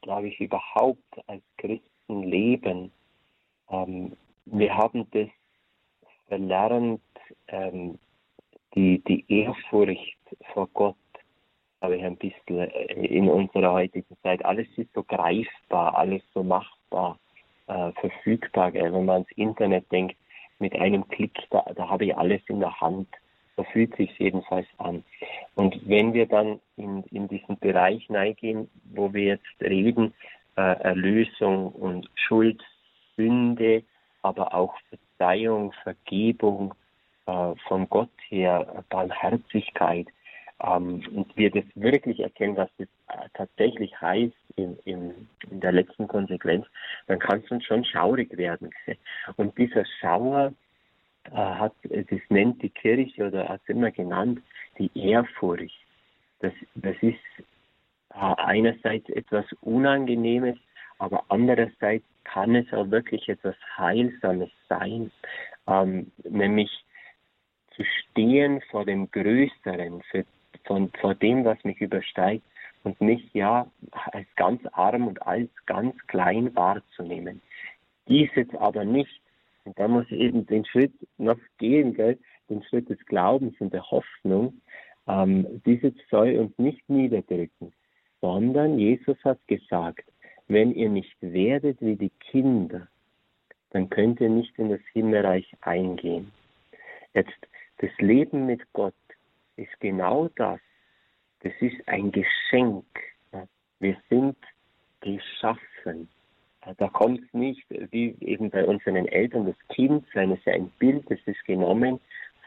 [0.02, 2.92] glaube ich, überhaupt als Christen leben.
[3.70, 4.14] Ähm,
[4.46, 5.30] wir haben das
[6.28, 7.02] verlernt,
[7.48, 8.00] ähm,
[8.76, 10.18] die, die Ehrfurcht
[10.54, 10.96] vor Gott
[11.82, 14.44] habe ich ein bisschen äh, in unserer heutigen Zeit.
[14.46, 17.18] Alles ist so greifbar, alles so machbar,
[17.68, 18.72] äh, verfügbar.
[18.72, 18.94] Gell?
[18.94, 20.16] Wenn man ans Internet denkt,
[20.60, 23.08] mit einem Klick, da, da habe ich alles in der Hand.
[23.56, 25.04] So fühlt sich jedenfalls an.
[25.56, 30.14] Und wenn wir dann in, in diesen Bereich hineingehen, wo wir jetzt reden,
[30.60, 32.62] Erlösung und Schuld,
[33.16, 33.84] Sünde,
[34.22, 36.74] aber auch Verzeihung, Vergebung,
[37.26, 40.08] äh, von Gott her, Barmherzigkeit,
[40.62, 45.72] ähm, und wir das wirklich erkennen, was das äh, tatsächlich heißt in, in, in, der
[45.72, 46.66] letzten Konsequenz,
[47.08, 48.70] dann kann es uns schon schaurig werden.
[49.38, 50.54] Und dieser Schauer
[51.26, 54.42] äh, hat, das nennt die Kirche oder hat es immer genannt,
[54.78, 55.78] die Ehrfurcht.
[56.42, 57.44] Das, das ist äh,
[58.10, 60.58] einerseits etwas Unangenehmes,
[60.98, 65.12] aber andererseits kann es auch wirklich etwas Heilsames sein,
[65.68, 66.70] ähm, nämlich
[67.76, 70.26] zu stehen vor dem Größeren, für
[70.66, 72.44] von, vor dem, was mich übersteigt
[72.84, 73.68] und mich ja
[74.12, 77.42] als ganz arm und als ganz klein wahrzunehmen.
[78.08, 79.22] Dies jetzt aber nicht,
[79.66, 82.18] und da muss ich eben den Schritt noch gehen, gell,
[82.50, 84.62] den Schritt des Glaubens und der Hoffnung,
[85.08, 87.74] ähm, dieses soll uns nicht niederdrücken,
[88.22, 90.04] sondern Jesus hat gesagt,
[90.48, 92.88] wenn ihr nicht werdet wie die Kinder,
[93.72, 96.32] dann könnt ihr nicht in das Himmelreich eingehen.
[97.14, 97.48] Jetzt,
[97.78, 98.94] das Leben mit Gott
[99.56, 100.60] ist genau das.
[101.42, 102.86] Das ist ein Geschenk.
[103.80, 104.36] Wir sind
[105.02, 106.10] geschaffen.
[106.78, 110.70] Da kommt es nicht, wie eben bei unseren Eltern, das Kind sein, ist ja ein
[110.78, 112.00] Bild, das ist genommen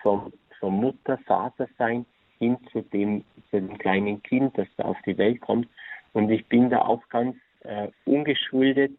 [0.02, 2.04] vom, vom Mutter, Vater sein
[2.42, 5.68] hin zu dem, zu dem kleinen Kind, das da auf die Welt kommt.
[6.12, 8.98] Und ich bin da auch ganz äh, ungeschuldet,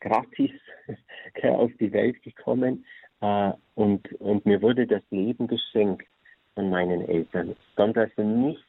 [0.00, 0.50] gratis
[1.42, 2.84] auf die Welt gekommen
[3.22, 6.06] äh, und, und mir wurde das Leben geschenkt
[6.54, 7.50] von meinen Eltern.
[7.50, 8.62] Es kommt also nicht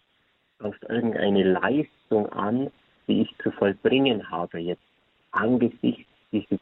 [0.60, 2.72] auf irgendeine Leistung an,
[3.08, 4.82] die ich zu vollbringen habe jetzt
[5.32, 6.60] angesichts dieses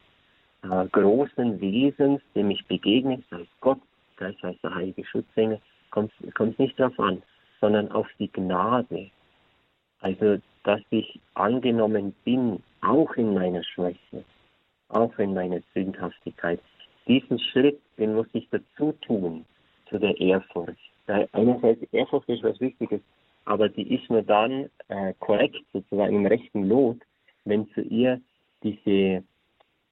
[0.64, 3.82] äh, großen Wesens, dem ich begegne, sei es Gott,
[4.18, 7.22] sei es der heilige Schutzengel, kommt es nicht darauf an,
[7.62, 9.10] sondern auf die Gnade.
[10.02, 14.26] Also, dass ich angenommen bin, auch in meiner Schwäche,
[14.90, 16.60] auch in meiner Sündhaftigkeit.
[17.08, 19.46] Diesen Schritt, den muss ich dazu tun,
[19.90, 20.92] zu der Ehrfurcht
[21.32, 23.02] einerseits Ehrfurcht ist was Wichtiges,
[23.46, 26.98] aber die ist nur dann äh, korrekt, sozusagen im rechten Lot,
[27.46, 28.22] wenn zu ihr
[28.64, 29.24] diese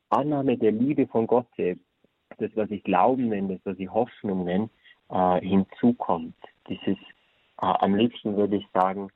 [0.10, 4.70] Annahme der Liebe von Gott, das, was ich Glauben nenne, das, was ich Hoffnung nenne,
[5.10, 6.36] äh, hinzukommt.
[6.68, 6.98] Dieses,
[7.62, 9.12] am liebsten würde ich sagen,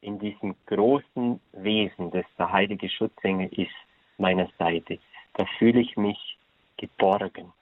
[0.00, 3.74] in diesem großen Wesen, das der heilige Schutzengel ist,
[4.18, 4.98] meiner Seite,
[5.34, 6.38] da fühle ich mich
[6.76, 7.52] geborgen.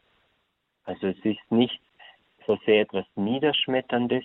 [0.85, 1.81] Also es ist nicht
[2.47, 4.25] so sehr etwas Niederschmetterndes,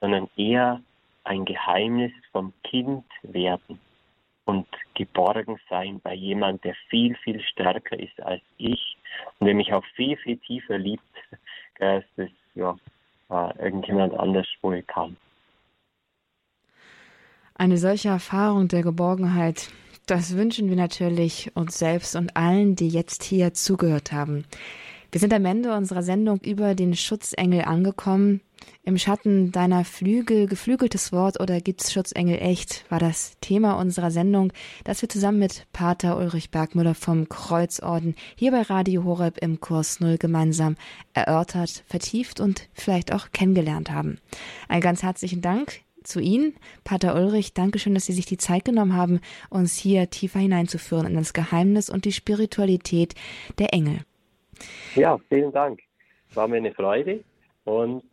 [0.00, 0.80] sondern eher
[1.24, 3.80] ein Geheimnis vom Kind werden
[4.44, 8.96] und geborgen sein bei jemand, der viel, viel stärker ist als ich
[9.38, 11.02] Und wer mich auch viel, viel tiefer liebt,
[11.80, 12.76] als das ja,
[13.58, 15.16] irgendjemand anders wohl kann.
[17.56, 19.68] Eine solche Erfahrung der Geborgenheit,
[20.06, 24.44] das wünschen wir natürlich uns selbst und allen, die jetzt hier zugehört haben.
[25.12, 28.40] Wir sind am Ende unserer Sendung über den Schutzengel angekommen.
[28.82, 34.52] Im Schatten deiner Flügel, geflügeltes Wort oder gibt's Schutzengel echt, war das Thema unserer Sendung,
[34.82, 40.00] das wir zusammen mit Pater Ulrich Bergmüller vom Kreuzorden hier bei Radio Horeb im Kurs
[40.00, 40.74] Null gemeinsam
[41.12, 44.18] erörtert, vertieft und vielleicht auch kennengelernt haben.
[44.66, 47.54] Einen ganz herzlichen Dank zu Ihnen, Pater Ulrich.
[47.54, 51.90] Dankeschön, dass Sie sich die Zeit genommen haben, uns hier tiefer hineinzuführen in das Geheimnis
[51.90, 53.14] und die Spiritualität
[53.58, 54.00] der Engel.
[54.94, 55.80] Ja, vielen Dank.
[56.30, 57.24] Es war mir eine Freude
[57.64, 58.04] und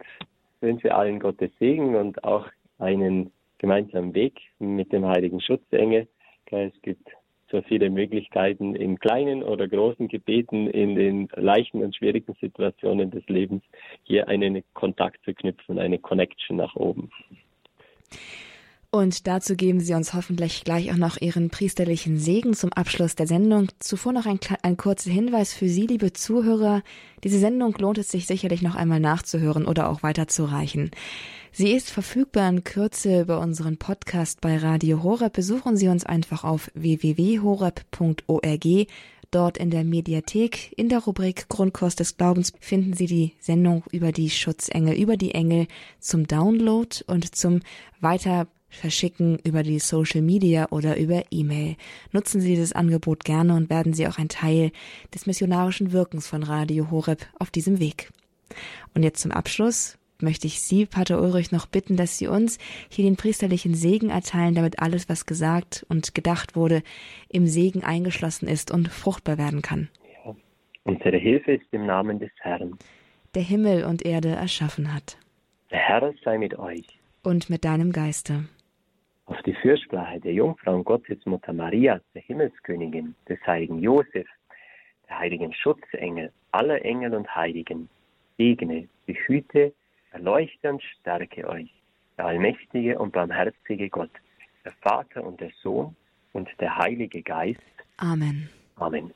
[0.62, 2.48] wünsche allen Gottes Segen und auch
[2.80, 6.08] einen gemeinsamen Weg mit dem heiligen Schutzengel.
[6.50, 7.08] Es gibt
[7.52, 13.26] so viele Möglichkeiten in kleinen oder großen Gebeten, in den leichten und schwierigen Situationen des
[13.28, 13.64] Lebens,
[14.04, 17.10] hier einen Kontakt zu knüpfen, eine Connection nach oben.
[18.94, 23.26] Und dazu geben Sie uns hoffentlich gleich auch noch Ihren priesterlichen Segen zum Abschluss der
[23.26, 23.70] Sendung.
[23.80, 26.84] Zuvor noch ein, ein kurzer Hinweis für Sie, liebe Zuhörer.
[27.24, 30.92] Diese Sendung lohnt es sich sicherlich noch einmal nachzuhören oder auch weiterzureichen.
[31.54, 35.32] Sie ist verfügbar in Kürze über unseren Podcast bei Radio Horeb.
[35.32, 38.66] Besuchen Sie uns einfach auf www.horeb.org.
[39.32, 44.12] Dort in der Mediathek, in der Rubrik Grundkurs des Glaubens, finden Sie die Sendung über
[44.12, 45.68] die Schutzengel, über die Engel
[46.00, 47.62] zum Download und zum
[48.02, 51.76] Weiter verschicken über die Social Media oder über E-Mail.
[52.12, 54.72] Nutzen Sie dieses Angebot gerne und werden Sie auch ein Teil
[55.14, 58.12] des missionarischen Wirkens von Radio Horeb auf diesem Weg.
[58.94, 62.58] Und jetzt zum Abschluss möchte ich Sie, Pater Ulrich, noch bitten, dass Sie uns
[62.90, 66.84] hier den priesterlichen Segen erteilen, damit alles, was gesagt und gedacht wurde,
[67.30, 69.90] im Segen eingeschlossen ist und fruchtbar werden kann.
[70.26, 70.36] Ja.
[70.84, 72.78] Unsere Hilfe ist im Namen des Herrn,
[73.36, 75.18] der Himmel und Erde erschaffen hat.
[75.70, 76.86] Der Herr sei mit euch.
[77.24, 78.46] Und mit deinem Geiste
[79.32, 84.28] auf die Fürsprache der Jungfrau und Gottesmutter Maria, der Himmelskönigin, des heiligen Josef,
[85.08, 87.90] der heiligen Schutzengel, aller Engel und Heiligen,
[88.38, 89.74] segne, behüte,
[90.12, 91.70] erleuchte und stärke euch,
[92.18, 94.12] der allmächtige und barmherzige Gott,
[94.64, 95.96] der Vater und der Sohn
[96.34, 97.60] und der Heilige Geist.
[97.98, 98.50] Amen.
[98.76, 99.12] Amen.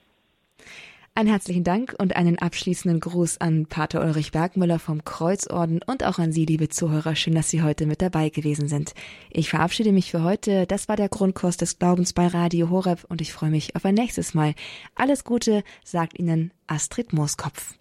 [1.17, 6.19] Einen herzlichen Dank und einen abschließenden Gruß an Pater Ulrich Bergmüller vom Kreuzorden und auch
[6.19, 7.15] an Sie, liebe Zuhörer.
[7.15, 8.93] Schön, dass Sie heute mit dabei gewesen sind.
[9.31, 10.65] Ich verabschiede mich für heute.
[10.65, 13.95] Das war der Grundkurs des Glaubens bei Radio Horeb und ich freue mich auf ein
[13.95, 14.55] nächstes Mal.
[14.93, 17.75] Alles Gute, sagt Ihnen Astrid Mooskopf.